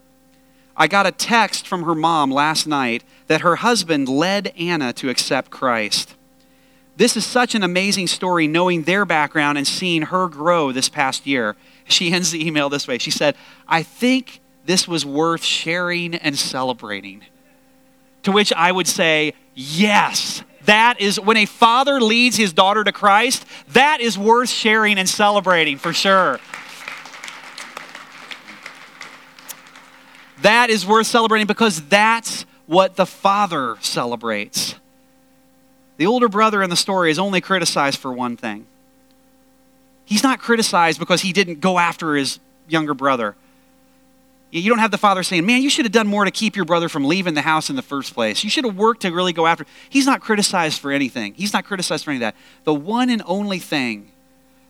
I 0.76 0.88
got 0.88 1.08
a 1.08 1.12
text 1.12 1.68
from 1.68 1.84
her 1.84 1.96
mom 1.96 2.32
last 2.32 2.68
night 2.68 3.04
that 3.28 3.42
her 3.42 3.58
husband 3.58 4.08
led 4.08 4.54
Anna 4.58 4.94
to 4.94 5.10
accept 5.10 5.50
Christ. 5.50 6.16
This 6.98 7.16
is 7.16 7.26
such 7.26 7.54
an 7.54 7.64
amazing 7.64 8.08
story, 8.08 8.48
knowing 8.48 8.84
their 8.84 9.06
background 9.06 9.58
and 9.58 9.68
seeing 9.68 10.04
her 10.04 10.28
grow 10.28 10.72
this 10.72 10.90
past 10.90 11.28
year. 11.28 11.56
She 11.86 12.12
ends 12.12 12.32
the 12.32 12.46
email 12.46 12.70
this 12.70 12.88
way 12.88 12.98
She 12.98 13.12
said, 13.12 13.36
I 13.68 13.84
think 13.84 14.42
this 14.66 14.88
was 14.88 15.06
worth 15.06 15.44
sharing 15.44 16.16
and 16.16 16.38
celebrating. 16.38 17.24
To 18.24 18.32
which 18.32 18.52
I 18.54 18.72
would 18.72 18.88
say, 18.88 19.34
yes, 19.56 20.44
that 20.68 21.00
is 21.00 21.18
when 21.18 21.38
a 21.38 21.46
father 21.46 22.00
leads 22.02 22.36
his 22.36 22.52
daughter 22.52 22.84
to 22.84 22.92
Christ, 22.92 23.46
that 23.70 24.02
is 24.02 24.18
worth 24.18 24.50
sharing 24.50 24.98
and 24.98 25.08
celebrating 25.08 25.78
for 25.78 25.94
sure. 25.94 26.40
That 30.42 30.70
is 30.70 30.86
worth 30.86 31.08
celebrating 31.08 31.48
because 31.48 31.82
that's 31.88 32.46
what 32.66 32.98
the 32.98 33.06
father 33.06 33.78
celebrates. 33.80 34.76
The 35.96 36.06
older 36.06 36.28
brother 36.28 36.62
in 36.62 36.70
the 36.70 36.76
story 36.76 37.12
is 37.12 37.18
only 37.18 37.40
criticized 37.40 38.00
for 38.00 38.12
one 38.12 38.36
thing. 38.36 38.66
He's 40.04 40.22
not 40.22 40.40
criticized 40.40 41.00
because 41.00 41.22
he 41.22 41.32
didn't 41.32 41.62
go 41.62 41.80
after 41.80 42.16
his 42.16 42.40
younger 42.68 42.94
brother. 42.94 43.36
You 44.50 44.70
don't 44.70 44.80
have 44.80 44.92
the 44.92 44.98
father 44.98 45.24
saying, 45.24 45.46
Man, 45.46 45.62
you 45.62 45.70
should 45.70 45.86
have 45.86 45.92
done 45.92 46.08
more 46.08 46.26
to 46.26 46.32
keep 46.32 46.56
your 46.56 46.66
brother 46.66 46.88
from 46.88 47.06
leaving 47.06 47.34
the 47.34 47.42
house 47.42 47.70
in 47.70 47.76
the 47.76 47.82
first 47.82 48.14
place. 48.14 48.44
You 48.44 48.50
should 48.50 48.64
have 48.64 48.78
worked 48.78 49.02
to 49.02 49.12
really 49.12 49.34
go 49.34 49.46
after. 49.46 49.66
He's 49.90 50.06
not 50.06 50.22
criticized 50.22 50.80
for 50.80 50.92
anything. 50.92 51.34
He's 51.34 51.54
not 51.54 51.66
criticized 51.66 52.06
for 52.06 52.12
any 52.12 52.18
of 52.18 52.22
that. 52.22 52.36
The 52.64 52.74
one 52.74 53.10
and 53.10 53.22
only 53.26 53.60
thing 53.60 54.12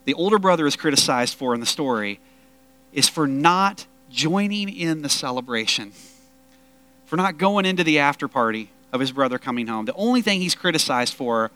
the 0.06 0.14
older 0.14 0.40
brother 0.40 0.66
is 0.66 0.76
criticized 0.76 1.36
for 1.36 1.54
in 1.54 1.60
the 1.60 1.66
story 1.66 2.20
is 2.94 3.10
for 3.10 3.28
not 3.28 3.86
joining 4.10 4.70
in 4.70 5.02
the 5.02 5.10
celebration, 5.10 5.92
for 7.06 7.18
not 7.18 7.38
going 7.38 7.66
into 7.66 7.84
the 7.84 8.00
after 8.00 8.28
party 8.28 8.70
of 8.94 9.00
his 9.00 9.12
brother 9.12 9.38
coming 9.38 9.68
home. 9.68 9.86
The 9.86 9.94
only 9.94 10.22
thing 10.22 10.40
he's 10.40 10.56
criticized 10.56 11.14
for 11.14 11.52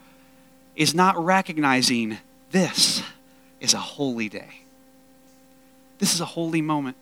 is 0.75 0.93
not 0.93 1.17
recognizing 1.17 2.17
this 2.51 3.01
is 3.62 3.73
a 3.73 3.79
holy 3.79 4.29
day. 4.29 4.62
This 5.99 6.13
is 6.13 6.19
a 6.19 6.25
holy 6.25 6.62
moment. 6.62 6.97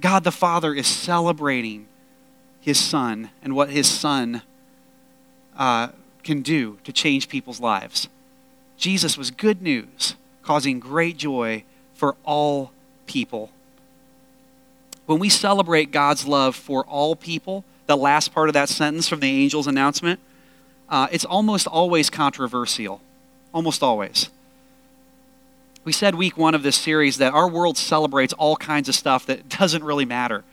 God 0.00 0.24
the 0.24 0.32
Father 0.32 0.74
is 0.74 0.86
celebrating 0.86 1.86
his 2.60 2.78
Son 2.78 3.30
and 3.42 3.54
what 3.54 3.70
his 3.70 3.88
Son 3.88 4.42
uh, 5.56 5.88
can 6.22 6.42
do 6.42 6.78
to 6.84 6.92
change 6.92 7.28
people's 7.28 7.60
lives. 7.60 8.08
Jesus 8.76 9.18
was 9.18 9.30
good 9.30 9.60
news, 9.60 10.14
causing 10.42 10.78
great 10.78 11.16
joy 11.16 11.64
for 11.94 12.16
all 12.24 12.70
people. 13.06 13.50
When 15.06 15.18
we 15.18 15.28
celebrate 15.28 15.90
God's 15.90 16.26
love 16.26 16.54
for 16.54 16.84
all 16.84 17.16
people, 17.16 17.64
the 17.86 17.96
last 17.96 18.32
part 18.32 18.48
of 18.48 18.52
that 18.52 18.68
sentence 18.68 19.08
from 19.08 19.20
the 19.20 19.42
angel's 19.42 19.66
announcement, 19.66 20.20
uh, 20.88 21.08
it's 21.10 21.24
almost 21.24 21.66
always 21.66 22.10
controversial. 22.10 23.00
Almost 23.52 23.82
always. 23.82 24.28
We 25.88 25.92
said 25.92 26.16
week 26.16 26.36
one 26.36 26.54
of 26.54 26.62
this 26.62 26.76
series 26.76 27.16
that 27.16 27.32
our 27.32 27.48
world 27.48 27.78
celebrates 27.78 28.34
all 28.34 28.56
kinds 28.56 28.90
of 28.90 28.94
stuff 28.94 29.24
that 29.24 29.48
doesn't 29.48 29.82
really 29.82 30.04
matter. 30.04 30.44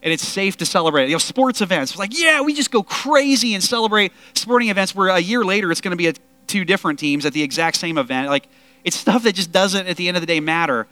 And 0.00 0.12
it's 0.12 0.24
safe 0.24 0.56
to 0.58 0.64
celebrate. 0.64 1.06
You 1.06 1.16
know, 1.16 1.18
sports 1.18 1.60
events. 1.60 1.90
It's 1.90 1.98
like, 1.98 2.16
yeah, 2.16 2.40
we 2.40 2.54
just 2.54 2.70
go 2.70 2.84
crazy 2.84 3.54
and 3.54 3.64
celebrate 3.64 4.12
sporting 4.34 4.68
events 4.68 4.94
where 4.94 5.08
a 5.08 5.18
year 5.18 5.44
later 5.44 5.72
it's 5.72 5.80
going 5.80 5.90
to 5.90 5.96
be 5.96 6.06
a, 6.06 6.14
two 6.46 6.64
different 6.64 7.00
teams 7.00 7.26
at 7.26 7.32
the 7.32 7.42
exact 7.42 7.78
same 7.78 7.98
event. 7.98 8.28
Like, 8.28 8.46
it's 8.84 8.94
stuff 8.94 9.24
that 9.24 9.34
just 9.34 9.50
doesn't, 9.50 9.88
at 9.88 9.96
the 9.96 10.06
end 10.06 10.16
of 10.16 10.20
the 10.20 10.26
day, 10.28 10.38
matter. 10.38 10.86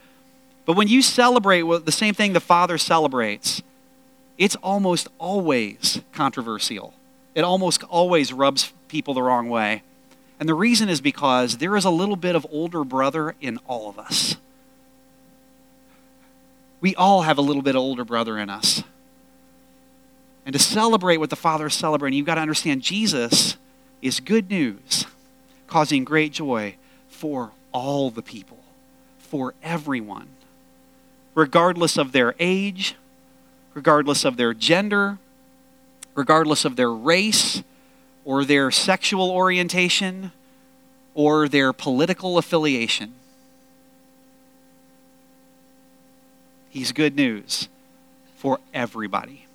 But 0.65 0.77
when 0.77 0.89
you 0.89 1.01
celebrate 1.01 1.63
the 1.85 1.93
same 1.93 2.15
thing 2.15 2.33
the 2.33 2.41
Father 2.41 2.79
celebrates, 2.79 3.63
it's 4.39 4.57
almost 4.57 5.07
always 5.19 6.01
controversial. 6.13 6.95
It 7.37 7.43
almost 7.43 7.85
always 7.85 8.33
rubs 8.33 8.73
people 8.89 9.15
the 9.15 9.23
wrong 9.23 9.49
way. 9.49 9.85
And 10.43 10.49
the 10.49 10.55
reason 10.55 10.89
is 10.89 11.01
because 11.01 11.59
there 11.59 11.77
is 11.77 11.85
a 11.85 11.91
little 11.91 12.17
bit 12.17 12.35
of 12.35 12.45
older 12.51 12.83
brother 12.83 13.37
in 13.41 13.61
all 13.69 13.89
of 13.89 13.97
us. 13.97 14.35
We 16.81 16.97
all 16.97 17.23
have 17.23 17.39
a 17.39 17.41
little 17.41 17.63
bit 17.63 17.77
of 17.77 17.81
older 17.81 18.05
brother 18.05 18.37
in 18.37 18.51
us. 18.51 18.83
And 20.45 20.53
to 20.53 20.59
celebrate 20.59 21.19
what 21.19 21.31
the 21.31 21.37
Father 21.37 21.67
is 21.67 21.75
celebrating, 21.75 22.17
you've 22.17 22.27
got 22.27 22.35
to 22.35 22.41
understand 22.41 22.83
Jesus 22.83 23.57
is 24.03 24.19
good 24.19 24.51
news, 24.51 25.07
causing 25.69 26.03
great 26.03 26.33
joy 26.33 26.75
for 27.09 27.53
all 27.71 28.11
the 28.11 28.21
people, 28.21 28.59
for 29.21 29.55
everyone, 29.63 30.27
regardless 31.37 31.97
of 31.97 32.11
their 32.11 32.35
age, 32.41 32.97
regardless 33.75 34.25
of 34.25 34.37
their 34.37 34.55
gender, 34.55 35.19
regardless 36.17 36.65
of 36.65 36.75
their 36.75 36.91
race 36.91 37.63
or 38.25 38.45
their 38.45 38.71
sexual 38.71 39.31
orientation 39.31 40.33
or 41.15 41.49
their 41.49 41.73
political 41.73 42.39
affiliation. 42.39 43.15
He's 46.71 46.93
good 46.93 47.17
news 47.17 47.69
for 48.37 48.59
everybody. 48.73 49.47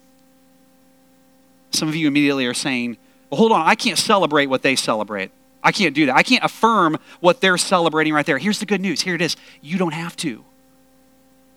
Some 1.72 1.88
of 1.88 1.96
you 1.96 2.08
immediately 2.08 2.46
are 2.46 2.54
saying, 2.54 2.98
well, 3.30 3.40
hold 3.40 3.52
on, 3.52 3.68
I 3.68 3.76
can't 3.76 3.98
celebrate 3.98 4.46
what 4.48 4.62
they 4.62 4.76
celebrate. 4.76 5.32
I 5.64 5.72
can't 5.72 5.96
do 5.96 6.06
that. 6.06 6.16
I 6.16 6.24
can't 6.24 6.44
affirm 6.44 6.98
what 7.20 7.42
they're 7.42 7.58
celebrating 7.58 8.14
right 8.14 8.26
there. 8.26 8.38
Here's 8.38 8.60
the 8.60 8.66
good 8.66 8.80
news. 8.80 9.02
Here 9.02 9.16
it 9.16 9.22
is. 9.22 9.36
You 9.62 9.78
don't 9.78 9.94
have 9.94 10.16
to. 10.18 10.44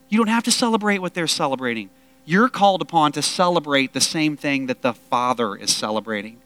You 0.09 0.19
don't 0.19 0.29
have 0.29 0.43
to 0.45 0.51
celebrate 0.51 0.99
what 0.99 1.15
they're 1.15 1.27
celebrating. 1.27 1.91
You're 2.25 2.49
called 2.49 2.83
upon 2.83 3.13
to 3.13 3.23
celebrate 3.23 3.93
the 3.93 4.01
same 4.01 4.37
thing 4.37 4.67
that 4.67 4.83
the 4.83 4.95
Father 4.95 5.55
is 5.57 5.75
celebrating. 5.75 6.39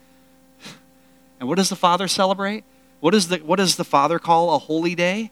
And 1.40 1.49
what 1.49 1.57
does 1.57 1.68
the 1.68 1.77
Father 1.77 2.09
celebrate? 2.09 2.64
What, 3.01 3.14
is 3.14 3.29
the, 3.29 3.38
what 3.38 3.57
does 3.57 3.77
the 3.77 3.85
Father 3.85 4.18
call 4.18 4.55
a 4.55 4.59
holy 4.59 4.94
day? 4.94 5.31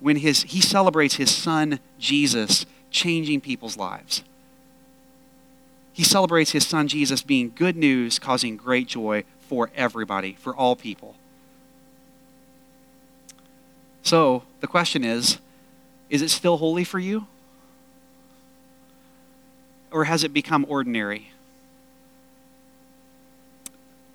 When 0.00 0.16
his, 0.16 0.42
he 0.44 0.60
celebrates 0.60 1.16
his 1.16 1.34
Son, 1.34 1.80
Jesus, 1.98 2.64
changing 2.90 3.40
people's 3.40 3.76
lives. 3.76 4.22
He 5.92 6.04
celebrates 6.04 6.52
his 6.52 6.64
Son, 6.66 6.86
Jesus, 6.86 7.22
being 7.22 7.52
good 7.54 7.76
news, 7.76 8.20
causing 8.20 8.56
great 8.56 8.86
joy 8.86 9.24
for 9.40 9.70
everybody, 9.74 10.34
for 10.38 10.54
all 10.54 10.76
people. 10.76 11.16
So 14.02 14.44
the 14.60 14.66
question 14.66 15.04
is 15.04 15.38
is 16.08 16.22
it 16.22 16.30
still 16.30 16.56
holy 16.58 16.84
for 16.84 16.98
you? 16.98 17.26
Or 19.90 20.04
has 20.04 20.22
it 20.22 20.32
become 20.32 20.64
ordinary? 20.68 21.32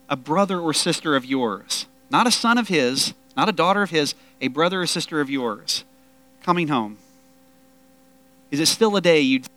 A 0.09 0.15
brother 0.15 0.59
or 0.59 0.73
sister 0.73 1.15
of 1.15 1.25
yours, 1.25 1.87
not 2.09 2.27
a 2.27 2.31
son 2.31 2.57
of 2.57 2.67
his, 2.67 3.13
not 3.35 3.49
a 3.49 3.53
daughter 3.53 3.81
of 3.81 3.89
his, 3.89 4.15
a 4.41 4.47
brother 4.47 4.81
or 4.81 4.87
sister 4.87 5.21
of 5.21 5.29
yours, 5.29 5.83
coming 6.43 6.67
home. 6.67 6.97
Is 8.51 8.59
it 8.59 8.67
still 8.67 8.95
a 8.95 9.01
day 9.01 9.19
you'd 9.19 9.47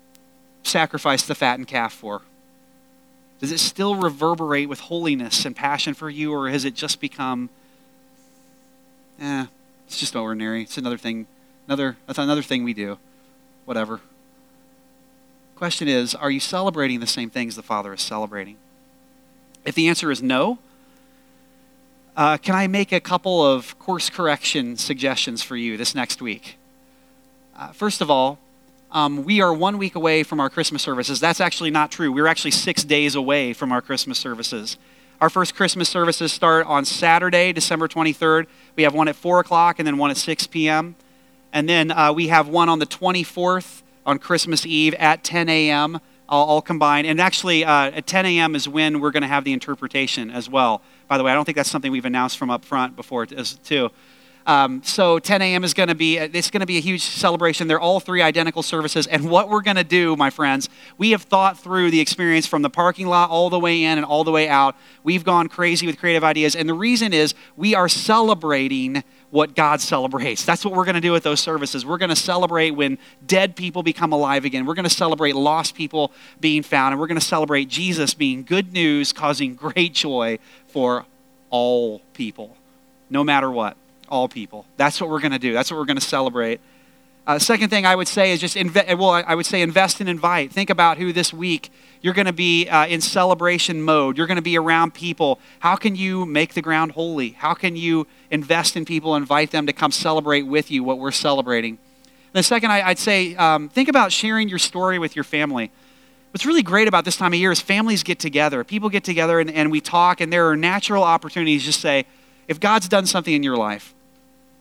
sacrifice 0.62 1.22
the 1.22 1.34
fattened 1.34 1.66
calf 1.66 1.92
for? 1.92 2.22
Does 3.40 3.52
it 3.52 3.58
still 3.58 3.96
reverberate 3.96 4.68
with 4.68 4.80
holiness 4.80 5.44
and 5.44 5.54
passion 5.54 5.92
for 5.92 6.08
you, 6.08 6.32
or 6.32 6.48
has 6.48 6.64
it 6.64 6.74
just 6.74 7.00
become, 7.00 7.50
eh, 9.20 9.46
it's 9.86 9.98
just 9.98 10.16
ordinary. 10.16 10.62
It's 10.62 10.78
another 10.78 10.96
thing, 10.96 11.26
another, 11.66 11.96
that's 12.06 12.18
another 12.18 12.42
thing 12.42 12.64
we 12.64 12.72
do. 12.72 12.98
Whatever. 13.66 14.00
Question 15.56 15.88
is, 15.88 16.14
are 16.14 16.30
you 16.30 16.40
celebrating 16.40 17.00
the 17.00 17.06
same 17.06 17.30
things 17.30 17.56
the 17.56 17.62
Father 17.62 17.92
is 17.92 18.02
celebrating? 18.02 18.56
If 19.66 19.74
the 19.74 19.88
answer 19.88 20.12
is 20.12 20.22
no, 20.22 20.60
uh, 22.16 22.36
can 22.36 22.54
I 22.54 22.68
make 22.68 22.92
a 22.92 23.00
couple 23.00 23.44
of 23.44 23.76
course 23.80 24.08
correction 24.08 24.76
suggestions 24.76 25.42
for 25.42 25.56
you 25.56 25.76
this 25.76 25.92
next 25.92 26.22
week? 26.22 26.56
Uh, 27.56 27.72
first 27.72 28.00
of 28.00 28.08
all, 28.08 28.38
um, 28.92 29.24
we 29.24 29.40
are 29.40 29.52
one 29.52 29.76
week 29.76 29.96
away 29.96 30.22
from 30.22 30.38
our 30.38 30.48
Christmas 30.48 30.82
services. 30.82 31.18
That's 31.18 31.40
actually 31.40 31.72
not 31.72 31.90
true. 31.90 32.12
We're 32.12 32.28
actually 32.28 32.52
six 32.52 32.84
days 32.84 33.16
away 33.16 33.52
from 33.52 33.72
our 33.72 33.82
Christmas 33.82 34.18
services. 34.18 34.78
Our 35.20 35.28
first 35.28 35.56
Christmas 35.56 35.88
services 35.88 36.32
start 36.32 36.66
on 36.66 36.84
Saturday, 36.84 37.52
December 37.52 37.88
23rd. 37.88 38.46
We 38.76 38.84
have 38.84 38.94
one 38.94 39.08
at 39.08 39.16
4 39.16 39.40
o'clock 39.40 39.80
and 39.80 39.86
then 39.86 39.98
one 39.98 40.12
at 40.12 40.16
6 40.16 40.46
p.m. 40.46 40.94
And 41.52 41.68
then 41.68 41.90
uh, 41.90 42.12
we 42.12 42.28
have 42.28 42.46
one 42.46 42.68
on 42.68 42.78
the 42.78 42.86
24th 42.86 43.82
on 44.04 44.20
Christmas 44.20 44.64
Eve 44.64 44.94
at 44.94 45.24
10 45.24 45.48
a.m., 45.48 46.00
all, 46.28 46.46
all 46.46 46.62
combined. 46.62 47.06
And 47.06 47.20
actually, 47.20 47.64
uh, 47.64 47.90
at 47.90 48.06
10 48.06 48.26
a.m. 48.26 48.54
is 48.54 48.68
when 48.68 49.00
we're 49.00 49.10
going 49.10 49.22
to 49.22 49.28
have 49.28 49.44
the 49.44 49.52
interpretation 49.52 50.30
as 50.30 50.48
well. 50.48 50.82
By 51.08 51.18
the 51.18 51.24
way, 51.24 51.32
I 51.32 51.34
don't 51.34 51.44
think 51.44 51.56
that's 51.56 51.70
something 51.70 51.92
we've 51.92 52.04
announced 52.04 52.38
from 52.38 52.50
up 52.50 52.64
front 52.64 52.96
before, 52.96 53.26
too. 53.26 53.90
Um, 54.46 54.80
so 54.84 55.18
10 55.18 55.42
a.m. 55.42 55.64
is 55.64 55.74
going 55.74 55.88
to 55.88 55.94
be 55.96 56.18
it's 56.18 56.52
going 56.52 56.60
to 56.60 56.66
be 56.66 56.76
a 56.76 56.80
huge 56.80 57.02
celebration. 57.02 57.66
They're 57.66 57.80
all 57.80 57.98
three 57.98 58.22
identical 58.22 58.62
services, 58.62 59.08
and 59.08 59.28
what 59.28 59.48
we're 59.48 59.60
going 59.60 59.76
to 59.76 59.84
do, 59.84 60.14
my 60.14 60.30
friends, 60.30 60.68
we 60.98 61.10
have 61.10 61.22
thought 61.22 61.58
through 61.58 61.90
the 61.90 61.98
experience 61.98 62.46
from 62.46 62.62
the 62.62 62.70
parking 62.70 63.08
lot 63.08 63.28
all 63.28 63.50
the 63.50 63.58
way 63.58 63.82
in 63.82 63.98
and 63.98 64.04
all 64.04 64.22
the 64.22 64.30
way 64.30 64.48
out. 64.48 64.76
We've 65.02 65.24
gone 65.24 65.48
crazy 65.48 65.84
with 65.84 65.98
creative 65.98 66.22
ideas, 66.22 66.54
and 66.54 66.68
the 66.68 66.74
reason 66.74 67.12
is 67.12 67.34
we 67.56 67.74
are 67.74 67.88
celebrating 67.88 69.02
what 69.30 69.54
God 69.54 69.80
celebrates. 69.80 70.44
That's 70.44 70.64
what 70.64 70.74
we're 70.74 70.84
going 70.84 70.94
to 70.94 71.00
do 71.00 71.12
with 71.12 71.22
those 71.22 71.40
services. 71.40 71.84
We're 71.84 71.98
going 71.98 72.10
to 72.10 72.16
celebrate 72.16 72.70
when 72.70 72.98
dead 73.26 73.56
people 73.56 73.82
become 73.82 74.12
alive 74.12 74.44
again. 74.44 74.66
We're 74.66 74.74
going 74.74 74.88
to 74.88 74.90
celebrate 74.90 75.34
lost 75.34 75.74
people 75.74 76.12
being 76.40 76.62
found, 76.62 76.92
and 76.92 77.00
we're 77.00 77.08
going 77.08 77.20
to 77.20 77.26
celebrate 77.26 77.68
Jesus 77.68 78.14
being 78.14 78.44
good 78.44 78.72
news, 78.72 79.12
causing 79.12 79.54
great 79.54 79.94
joy 79.94 80.38
for 80.68 81.04
all 81.50 82.00
people, 82.14 82.56
no 83.10 83.24
matter 83.24 83.50
what 83.50 83.76
all 84.08 84.28
people. 84.28 84.66
That's 84.76 85.00
what 85.00 85.10
we're 85.10 85.20
going 85.20 85.32
to 85.32 85.38
do. 85.38 85.52
That's 85.52 85.70
what 85.70 85.78
we're 85.78 85.86
going 85.86 85.98
to 85.98 86.04
celebrate. 86.04 86.60
Uh, 87.26 87.40
second 87.40 87.70
thing 87.70 87.84
I 87.84 87.96
would 87.96 88.06
say 88.06 88.30
is 88.30 88.40
just 88.40 88.56
inve- 88.56 88.96
well, 88.98 89.10
I 89.10 89.34
would 89.34 89.46
say 89.46 89.60
invest 89.60 90.00
and 90.00 90.08
invite. 90.08 90.52
Think 90.52 90.70
about 90.70 90.98
who 90.98 91.12
this 91.12 91.32
week 91.32 91.70
you're 92.00 92.14
going 92.14 92.26
to 92.26 92.32
be 92.32 92.68
uh, 92.68 92.86
in 92.86 93.00
celebration 93.00 93.82
mode. 93.82 94.16
You're 94.16 94.28
going 94.28 94.36
to 94.36 94.42
be 94.42 94.56
around 94.56 94.94
people. 94.94 95.40
How 95.58 95.74
can 95.74 95.96
you 95.96 96.24
make 96.24 96.54
the 96.54 96.62
ground 96.62 96.92
holy? 96.92 97.30
How 97.30 97.52
can 97.52 97.74
you 97.74 98.06
invest 98.30 98.76
in 98.76 98.84
people, 98.84 99.16
invite 99.16 99.50
them 99.50 99.66
to 99.66 99.72
come 99.72 99.90
celebrate 99.90 100.42
with 100.42 100.70
you 100.70 100.84
what 100.84 101.00
we're 101.00 101.10
celebrating? 101.10 101.78
And 102.32 102.34
the 102.34 102.44
second, 102.44 102.70
I, 102.70 102.86
would 102.88 102.98
say, 102.98 103.34
um, 103.34 103.68
think 103.68 103.88
about 103.88 104.12
sharing 104.12 104.48
your 104.48 104.60
story 104.60 105.00
with 105.00 105.16
your 105.16 105.24
family. 105.24 105.72
What's 106.30 106.46
really 106.46 106.62
great 106.62 106.86
about 106.86 107.04
this 107.04 107.16
time 107.16 107.32
of 107.32 107.40
year 107.40 107.50
is 107.50 107.60
families 107.60 108.04
get 108.04 108.20
together. 108.20 108.62
People 108.62 108.88
get 108.88 109.02
together 109.02 109.40
and, 109.40 109.50
and 109.50 109.72
we 109.72 109.80
talk, 109.80 110.20
and 110.20 110.32
there 110.32 110.48
are 110.48 110.56
natural 110.56 111.02
opportunities 111.02 111.64
to 111.64 111.72
say, 111.72 112.04
if 112.46 112.60
God's 112.60 112.88
done 112.88 113.06
something 113.06 113.34
in 113.34 113.42
your 113.42 113.56
life, 113.56 113.94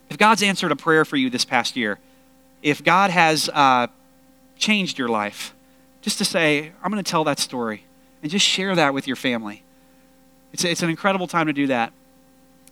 if 0.09 0.17
God's 0.17 0.41
answered 0.41 0.71
a 0.71 0.75
prayer 0.75 1.05
for 1.05 1.17
you 1.17 1.29
this 1.29 1.45
past 1.45 1.75
year, 1.75 1.99
if 2.65 2.83
God 2.83 3.11
has 3.11 3.47
uh, 3.49 3.85
changed 4.57 4.97
your 4.97 5.07
life, 5.07 5.53
just 6.01 6.17
to 6.17 6.25
say, 6.25 6.71
I'm 6.83 6.91
going 6.91 7.01
to 7.01 7.09
tell 7.09 7.23
that 7.25 7.37
story 7.37 7.83
and 8.23 8.31
just 8.31 8.43
share 8.43 8.75
that 8.75 8.91
with 8.91 9.05
your 9.05 9.15
family. 9.15 9.61
It's, 10.51 10.63
it's 10.63 10.81
an 10.81 10.89
incredible 10.89 11.27
time 11.27 11.45
to 11.45 11.53
do 11.53 11.67
that. 11.67 11.93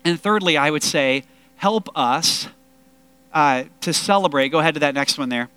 And 0.03 0.19
thirdly, 0.19 0.57
I 0.57 0.71
would 0.71 0.81
say, 0.81 1.25
help 1.57 1.95
us 1.95 2.47
uh, 3.33 3.65
to 3.81 3.93
celebrate. 3.93 4.49
Go 4.49 4.59
ahead 4.59 4.73
to 4.73 4.79
that 4.79 4.95
next 4.95 5.19
one 5.19 5.29
there. 5.29 5.49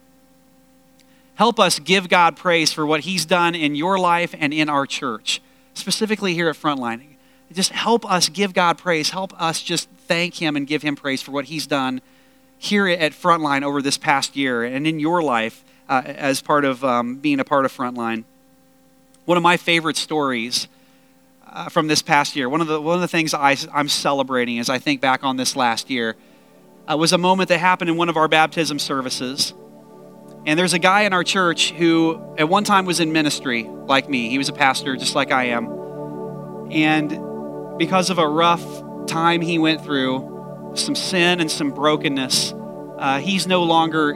Help 1.36 1.58
us 1.58 1.78
give 1.78 2.10
God 2.10 2.36
praise 2.36 2.74
for 2.74 2.84
what 2.84 3.00
He's 3.00 3.24
done 3.24 3.54
in 3.54 3.74
your 3.74 3.98
life 3.98 4.34
and 4.38 4.52
in 4.52 4.68
our 4.68 4.84
church, 4.84 5.40
specifically 5.72 6.34
here 6.34 6.50
at 6.50 6.56
Frontline. 6.56 7.02
Just 7.50 7.72
help 7.72 8.04
us 8.10 8.28
give 8.28 8.52
God 8.52 8.76
praise. 8.76 9.10
Help 9.10 9.32
us 9.40 9.62
just 9.62 9.88
thank 10.06 10.42
Him 10.42 10.56
and 10.56 10.66
give 10.66 10.82
Him 10.82 10.94
praise 10.94 11.22
for 11.22 11.30
what 11.30 11.46
He's 11.46 11.66
done 11.66 12.02
here 12.58 12.86
at 12.88 13.12
Frontline 13.12 13.62
over 13.62 13.82
this 13.82 13.98
past 13.98 14.36
year 14.36 14.64
and 14.64 14.86
in 14.86 14.98
your 14.98 15.22
life 15.22 15.64
uh, 15.88 16.02
as 16.04 16.40
part 16.40 16.64
of 16.64 16.84
um, 16.84 17.16
being 17.16 17.40
a 17.40 17.44
part 17.44 17.64
of 17.64 17.76
Frontline. 17.76 18.24
One 19.24 19.36
of 19.36 19.42
my 19.42 19.56
favorite 19.56 19.96
stories 19.96 20.68
uh, 21.46 21.68
from 21.68 21.86
this 21.86 22.02
past 22.02 22.36
year, 22.36 22.48
one 22.48 22.60
of 22.60 22.66
the, 22.66 22.80
one 22.80 22.94
of 22.94 23.00
the 23.00 23.08
things 23.08 23.34
I, 23.34 23.56
I'm 23.72 23.88
celebrating 23.88 24.58
as 24.58 24.68
I 24.68 24.78
think 24.78 25.00
back 25.00 25.24
on 25.24 25.36
this 25.36 25.56
last 25.56 25.90
year, 25.90 26.16
uh, 26.88 26.96
was 26.96 27.12
a 27.12 27.18
moment 27.18 27.48
that 27.48 27.58
happened 27.58 27.90
in 27.90 27.96
one 27.96 28.08
of 28.08 28.16
our 28.16 28.28
baptism 28.28 28.78
services. 28.78 29.52
And 30.46 30.58
there's 30.58 30.74
a 30.74 30.78
guy 30.78 31.02
in 31.02 31.12
our 31.12 31.24
church 31.24 31.72
who 31.72 32.22
at 32.38 32.48
one 32.48 32.62
time 32.62 32.84
was 32.84 33.00
in 33.00 33.12
ministry 33.12 33.64
like 33.64 34.08
me. 34.08 34.28
He 34.28 34.38
was 34.38 34.48
a 34.48 34.52
pastor 34.52 34.96
just 34.96 35.14
like 35.14 35.32
I 35.32 35.46
am. 35.46 35.66
And 36.70 37.78
because 37.78 38.10
of 38.10 38.18
a 38.18 38.28
rough 38.28 38.64
time 39.06 39.40
he 39.40 39.58
went 39.58 39.82
through, 39.82 40.35
some 40.78 40.94
sin 40.94 41.40
and 41.40 41.50
some 41.50 41.70
brokenness, 41.70 42.52
uh, 42.98 43.18
he's 43.18 43.46
no 43.46 43.62
longer 43.62 44.12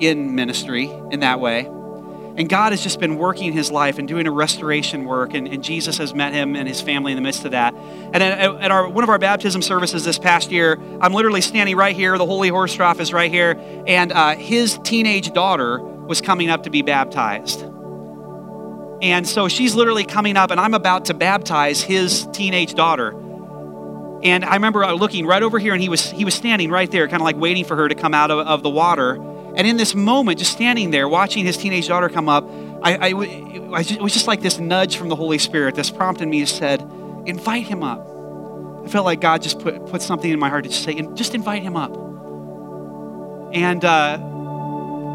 in 0.00 0.34
ministry 0.34 0.90
in 1.10 1.20
that 1.20 1.40
way. 1.40 1.66
And 2.36 2.50
God 2.50 2.72
has 2.72 2.82
just 2.82 3.00
been 3.00 3.16
working 3.16 3.52
his 3.54 3.70
life 3.70 3.98
and 3.98 4.06
doing 4.06 4.26
a 4.26 4.30
restoration 4.30 5.06
work, 5.06 5.32
and, 5.32 5.48
and 5.48 5.64
Jesus 5.64 5.96
has 5.96 6.12
met 6.14 6.34
him 6.34 6.54
and 6.54 6.68
his 6.68 6.82
family 6.82 7.12
in 7.12 7.16
the 7.16 7.22
midst 7.22 7.46
of 7.46 7.52
that. 7.52 7.74
And 7.74 8.16
at, 8.16 8.38
at 8.38 8.70
our, 8.70 8.88
one 8.90 9.04
of 9.04 9.08
our 9.08 9.18
baptism 9.18 9.62
services 9.62 10.04
this 10.04 10.18
past 10.18 10.50
year, 10.50 10.78
I'm 11.00 11.14
literally 11.14 11.40
standing 11.40 11.76
right 11.76 11.96
here. 11.96 12.18
The 12.18 12.26
Holy 12.26 12.50
Horse 12.50 12.74
Trough 12.74 13.00
is 13.00 13.10
right 13.14 13.32
here, 13.32 13.56
and 13.86 14.12
uh, 14.12 14.36
his 14.36 14.78
teenage 14.84 15.32
daughter 15.32 15.82
was 15.82 16.20
coming 16.20 16.50
up 16.50 16.64
to 16.64 16.70
be 16.70 16.82
baptized. 16.82 17.62
And 19.00 19.26
so 19.26 19.48
she's 19.48 19.74
literally 19.74 20.04
coming 20.04 20.36
up, 20.36 20.50
and 20.50 20.60
I'm 20.60 20.74
about 20.74 21.06
to 21.06 21.14
baptize 21.14 21.80
his 21.80 22.26
teenage 22.32 22.74
daughter. 22.74 23.14
And 24.22 24.44
I 24.44 24.54
remember 24.54 24.82
uh, 24.82 24.92
looking 24.92 25.26
right 25.26 25.42
over 25.42 25.58
here, 25.58 25.72
and 25.72 25.82
he 25.82 25.88
was 25.88 26.10
he 26.10 26.24
was 26.24 26.34
standing 26.34 26.70
right 26.70 26.90
there, 26.90 27.06
kind 27.06 27.20
of 27.20 27.24
like 27.24 27.36
waiting 27.36 27.64
for 27.64 27.76
her 27.76 27.88
to 27.88 27.94
come 27.94 28.14
out 28.14 28.30
of, 28.30 28.38
of 28.46 28.62
the 28.62 28.70
water. 28.70 29.14
And 29.56 29.66
in 29.66 29.76
this 29.76 29.94
moment, 29.94 30.38
just 30.38 30.52
standing 30.52 30.90
there, 30.90 31.08
watching 31.08 31.44
his 31.44 31.56
teenage 31.56 31.88
daughter 31.88 32.08
come 32.10 32.28
up, 32.28 32.44
I, 32.82 32.96
I, 32.96 33.08
it 33.08 34.00
was 34.00 34.12
just 34.12 34.26
like 34.26 34.42
this 34.42 34.58
nudge 34.58 34.96
from 34.96 35.08
the 35.08 35.16
Holy 35.16 35.38
Spirit. 35.38 35.74
This 35.74 35.90
prompted 35.90 36.28
me, 36.28 36.40
to 36.40 36.46
said, 36.46 36.80
"Invite 37.26 37.66
him 37.66 37.82
up." 37.82 38.06
I 38.84 38.88
felt 38.88 39.04
like 39.04 39.20
God 39.20 39.42
just 39.42 39.60
put 39.60 39.86
put 39.86 40.02
something 40.02 40.30
in 40.30 40.38
my 40.38 40.48
heart 40.48 40.64
to 40.64 40.70
just 40.70 40.84
say, 40.84 40.94
"Just 41.14 41.34
invite 41.34 41.62
him 41.62 41.76
up." 41.76 41.94
And 43.54 43.84
uh, 43.84 44.18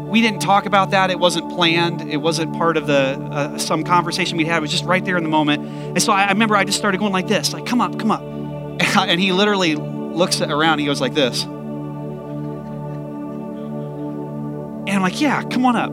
we 0.08 0.20
didn't 0.20 0.40
talk 0.40 0.66
about 0.66 0.90
that. 0.90 1.10
It 1.10 1.18
wasn't 1.18 1.50
planned. 1.50 2.02
It 2.02 2.18
wasn't 2.18 2.52
part 2.54 2.76
of 2.76 2.86
the 2.86 3.18
uh, 3.30 3.58
some 3.58 3.84
conversation 3.84 4.36
we 4.36 4.44
had. 4.44 4.58
It 4.58 4.60
was 4.62 4.70
just 4.70 4.84
right 4.84 5.04
there 5.04 5.16
in 5.16 5.22
the 5.22 5.30
moment. 5.30 5.64
And 5.64 6.02
so 6.02 6.12
I, 6.12 6.24
I 6.24 6.28
remember 6.28 6.56
I 6.56 6.64
just 6.64 6.78
started 6.78 6.98
going 6.98 7.12
like 7.12 7.28
this, 7.28 7.52
like, 7.52 7.66
"Come 7.66 7.80
up, 7.80 7.98
come 7.98 8.10
up." 8.10 8.31
And 8.96 9.20
he 9.20 9.32
literally 9.32 9.74
looks 9.74 10.40
around, 10.40 10.78
he 10.78 10.86
goes 10.86 11.00
like 11.00 11.14
this. 11.14 11.44
And 14.82 14.90
I'm 14.90 15.02
like, 15.02 15.20
yeah, 15.20 15.42
come 15.44 15.64
on 15.64 15.76
up. 15.76 15.92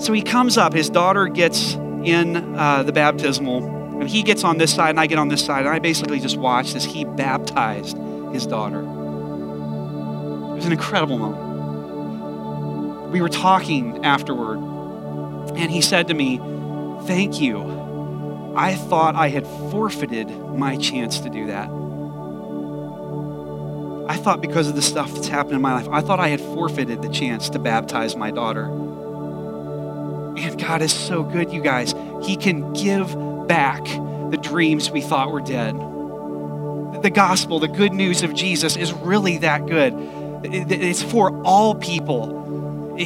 So 0.00 0.12
he 0.12 0.22
comes 0.22 0.56
up. 0.56 0.72
His 0.72 0.88
daughter 0.88 1.26
gets 1.26 1.74
in 1.74 2.56
uh, 2.56 2.82
the 2.82 2.92
baptismal, 2.92 4.00
and 4.00 4.08
he 4.08 4.22
gets 4.22 4.44
on 4.44 4.56
this 4.56 4.74
side, 4.74 4.90
and 4.90 5.00
I 5.00 5.06
get 5.06 5.18
on 5.18 5.28
this 5.28 5.44
side, 5.44 5.66
and 5.66 5.74
I 5.74 5.78
basically 5.78 6.20
just 6.20 6.38
watched 6.38 6.74
as 6.74 6.84
he 6.84 7.04
baptized 7.04 7.98
his 8.32 8.46
daughter. 8.46 8.80
It 8.80 10.54
was 10.54 10.64
an 10.64 10.72
incredible 10.72 11.18
moment. 11.18 11.50
We 13.12 13.20
were 13.20 13.28
talking 13.28 14.04
afterward, 14.04 14.58
and 15.56 15.70
he 15.70 15.82
said 15.82 16.08
to 16.08 16.14
me, 16.14 16.38
Thank 17.06 17.40
you. 17.40 17.79
I 18.56 18.74
thought 18.74 19.14
I 19.14 19.28
had 19.28 19.46
forfeited 19.70 20.28
my 20.28 20.76
chance 20.76 21.20
to 21.20 21.30
do 21.30 21.46
that. 21.46 21.68
I 24.10 24.16
thought 24.16 24.40
because 24.40 24.68
of 24.68 24.74
the 24.74 24.82
stuff 24.82 25.12
that's 25.14 25.28
happened 25.28 25.54
in 25.54 25.62
my 25.62 25.74
life, 25.74 25.88
I 25.88 26.00
thought 26.00 26.18
I 26.18 26.28
had 26.28 26.40
forfeited 26.40 27.00
the 27.00 27.08
chance 27.08 27.48
to 27.50 27.60
baptize 27.60 28.16
my 28.16 28.32
daughter. 28.32 28.64
And 30.36 30.58
God 30.60 30.82
is 30.82 30.92
so 30.92 31.22
good, 31.22 31.52
you 31.52 31.60
guys. 31.60 31.94
He 32.22 32.36
can 32.36 32.72
give 32.72 33.14
back 33.46 33.84
the 33.84 34.38
dreams 34.40 34.90
we 34.90 35.00
thought 35.00 35.30
were 35.30 35.40
dead. 35.40 35.76
The 37.02 37.10
gospel, 37.10 37.60
the 37.60 37.68
good 37.68 37.92
news 37.92 38.22
of 38.22 38.34
Jesus 38.34 38.76
is 38.76 38.92
really 38.92 39.38
that 39.38 39.66
good. 39.66 39.94
It's 40.42 41.02
for 41.02 41.40
all 41.44 41.76
people. 41.76 42.96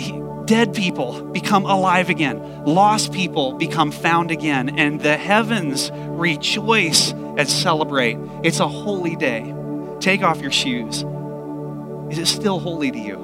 Dead 0.45 0.75
people 0.75 1.23
become 1.33 1.65
alive 1.65 2.11
again. 2.11 2.65
Lost 2.65 3.13
people 3.13 3.55
become 3.55 3.91
found 3.91 4.31
again. 4.31 4.79
And 4.79 5.01
the 5.01 5.17
heavens 5.17 5.91
rejoice 5.93 7.13
and 7.13 7.49
celebrate. 7.49 8.19
It's 8.43 8.61
a 8.61 8.69
holy 8.69 9.17
day. 9.17 9.55
Take 10.01 10.23
off 10.23 10.41
your 10.41 10.53
shoes. 10.53 11.05
Is 12.11 12.19
it 12.19 12.27
still 12.27 12.59
holy 12.61 12.91
to 12.91 12.99
you? 12.99 13.17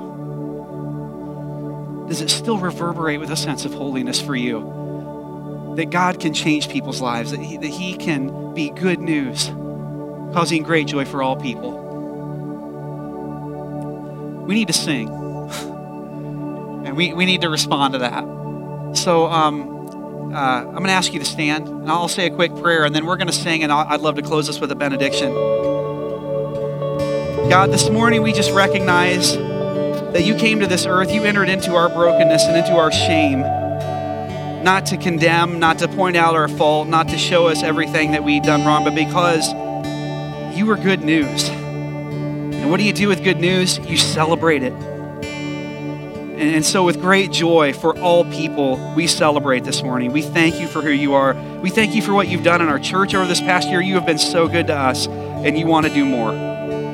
Does 2.09 2.22
it 2.22 2.30
still 2.30 2.59
reverberate 2.59 3.20
with 3.20 3.30
a 3.30 3.37
sense 3.37 3.64
of 3.64 3.74
holiness 3.74 4.20
for 4.20 4.35
you? 4.35 5.74
That 5.76 5.90
God 5.90 6.18
can 6.18 6.35
change 6.35 6.68
people's 6.68 7.00
lives, 7.00 7.30
that 7.30 7.40
He, 7.40 7.56
that 7.56 7.66
he 7.66 7.94
can 7.96 8.52
be 8.54 8.70
good 8.70 8.98
news, 8.98 9.46
causing 10.35 10.64
great 10.64 10.88
joy 10.88 11.04
for 11.04 11.22
all 11.22 11.37
people. 11.37 11.87
We 14.44 14.54
need 14.54 14.66
to 14.66 14.72
sing, 14.72 15.09
and 16.85 16.97
we, 16.97 17.12
we 17.12 17.27
need 17.27 17.43
to 17.43 17.49
respond 17.49 17.95
to 17.95 17.99
that. 17.99 18.25
So, 18.97 19.27
um, 19.27 19.81
uh, 20.33 20.61
I'm 20.61 20.73
going 20.75 20.87
to 20.87 20.93
ask 20.93 21.12
you 21.12 21.19
to 21.19 21.25
stand, 21.25 21.66
and 21.66 21.90
I'll 21.90 22.07
say 22.07 22.27
a 22.27 22.31
quick 22.31 22.55
prayer, 22.57 22.85
and 22.85 22.95
then 22.95 23.05
we're 23.05 23.16
going 23.16 23.27
to 23.27 23.33
sing, 23.33 23.64
and 23.64 23.73
i 23.73 23.90
would 23.90 24.01
love 24.01 24.14
to 24.14 24.23
close 24.23 24.47
this 24.47 24.61
with 24.61 24.71
a 24.71 24.77
benediction. 24.77 25.33
God, 27.51 27.73
this 27.73 27.90
morning 27.90 28.23
we 28.23 28.33
just 28.33 28.53
recognize 28.53 29.37
that 29.37 30.23
you 30.25 30.37
came 30.37 30.61
to 30.61 30.69
this 30.69 30.87
earth, 30.87 31.11
you 31.11 31.25
entered 31.25 31.49
into 31.49 31.75
our 31.75 31.88
brokenness 31.88 32.45
and 32.45 32.57
into 32.57 32.77
our 32.77 32.93
shame, 32.93 33.40
not 34.62 34.87
to 34.87 34.97
condemn, 34.97 35.59
not 35.59 35.79
to 35.81 35.88
point 35.88 36.16
out 36.16 36.37
our 36.37 36.47
fault, 36.47 36.87
not 36.87 37.09
to 37.09 37.19
show 37.19 37.49
us 37.49 37.64
everything 37.64 38.12
that 38.12 38.23
we've 38.23 38.45
done 38.45 38.64
wrong, 38.64 38.85
but 38.85 38.95
because 38.95 39.53
you 40.57 40.64
were 40.64 40.77
good 40.77 41.03
news. 41.03 41.49
And 41.49 42.71
what 42.71 42.77
do 42.77 42.85
you 42.85 42.93
do 42.93 43.09
with 43.09 43.25
good 43.25 43.40
news? 43.40 43.79
You 43.79 43.97
celebrate 43.97 44.62
it. 44.62 44.89
And 46.40 46.64
so, 46.64 46.85
with 46.85 47.00
great 47.00 47.31
joy 47.31 47.72
for 47.74 47.98
all 47.98 48.24
people, 48.24 48.94
we 48.96 49.07
celebrate 49.07 49.64
this 49.64 49.83
morning. 49.83 50.11
We 50.12 50.22
thank 50.22 50.59
you 50.59 50.66
for 50.66 50.81
who 50.81 50.90
you 50.90 51.14
are. 51.14 51.35
We 51.61 51.68
thank 51.68 51.94
you 51.94 52.00
for 52.00 52.14
what 52.14 52.29
you've 52.29 52.44
done 52.44 52.62
in 52.62 52.68
our 52.68 52.79
church 52.79 53.14
over 53.14 53.26
this 53.26 53.40
past 53.40 53.68
year. 53.68 53.81
You 53.81 53.94
have 53.94 54.07
been 54.07 54.18
so 54.18 54.48
good 54.48 54.68
to 54.68 54.74
us, 54.74 55.07
and 55.07 55.59
you 55.59 55.66
want 55.66 55.87
to 55.87 55.92
do 55.92 56.05
more 56.05 56.33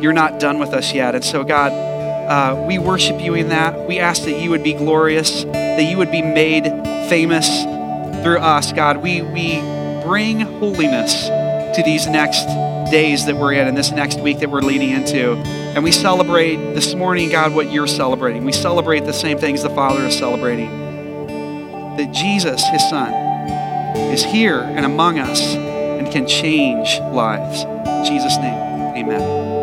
you're 0.01 0.13
not 0.13 0.39
done 0.39 0.59
with 0.59 0.71
us 0.71 0.93
yet. 0.93 1.15
And 1.15 1.25
so, 1.25 1.45
God, 1.45 1.73
uh, 1.73 2.65
we 2.67 2.79
worship 2.79 3.21
you 3.21 3.35
in 3.35 3.49
that. 3.49 3.89
We 3.89 3.99
ask 3.99 4.25
that 4.25 4.41
you 4.41 4.51
would 4.51 4.63
be 4.63 4.75
glorious, 4.75 5.45
that 5.45 5.83
you 5.83 5.97
would 5.99 6.11
be 6.11 6.23
made 6.23 6.65
famous 7.09 7.63
through 8.23 8.39
us, 8.39 8.73
God. 8.73 8.99
We, 8.99 9.23
we 9.23 9.61
bring 10.03 10.41
holiness 10.41 11.27
to 11.77 11.83
these 11.85 12.07
next 12.07 12.47
days 12.91 13.27
that 13.27 13.37
we're 13.37 13.53
in 13.53 13.67
and 13.67 13.77
this 13.77 13.91
next 13.91 14.21
week 14.21 14.41
that 14.41 14.51
we're 14.51 14.61
leading 14.61 14.91
into. 14.91 15.35
And 15.35 15.85
we 15.85 15.93
celebrate 15.93 16.57
this 16.75 16.95
morning, 16.95 17.31
God, 17.31 17.55
what 17.55 17.71
you're 17.71 17.87
celebrating. 17.87 18.45
We 18.45 18.53
celebrate 18.53 19.01
the 19.01 19.13
same 19.13 19.39
things 19.39 19.63
the 19.63 19.71
Father 19.71 20.03
is 20.05 20.17
celebrating. 20.17 20.71
That 21.97 22.13
Jesus, 22.13 22.63
his 22.69 22.89
Son, 22.89 23.13
is 24.13 24.25
here 24.25 24.61
and 24.61 24.85
among 24.85 25.19
us 25.19 25.41
and 25.55 26.11
can 26.11 26.27
change 26.27 26.99
lives. 27.13 27.63
In 27.63 28.05
Jesus' 28.05 28.37
name, 28.39 28.97
amen. 28.97 29.56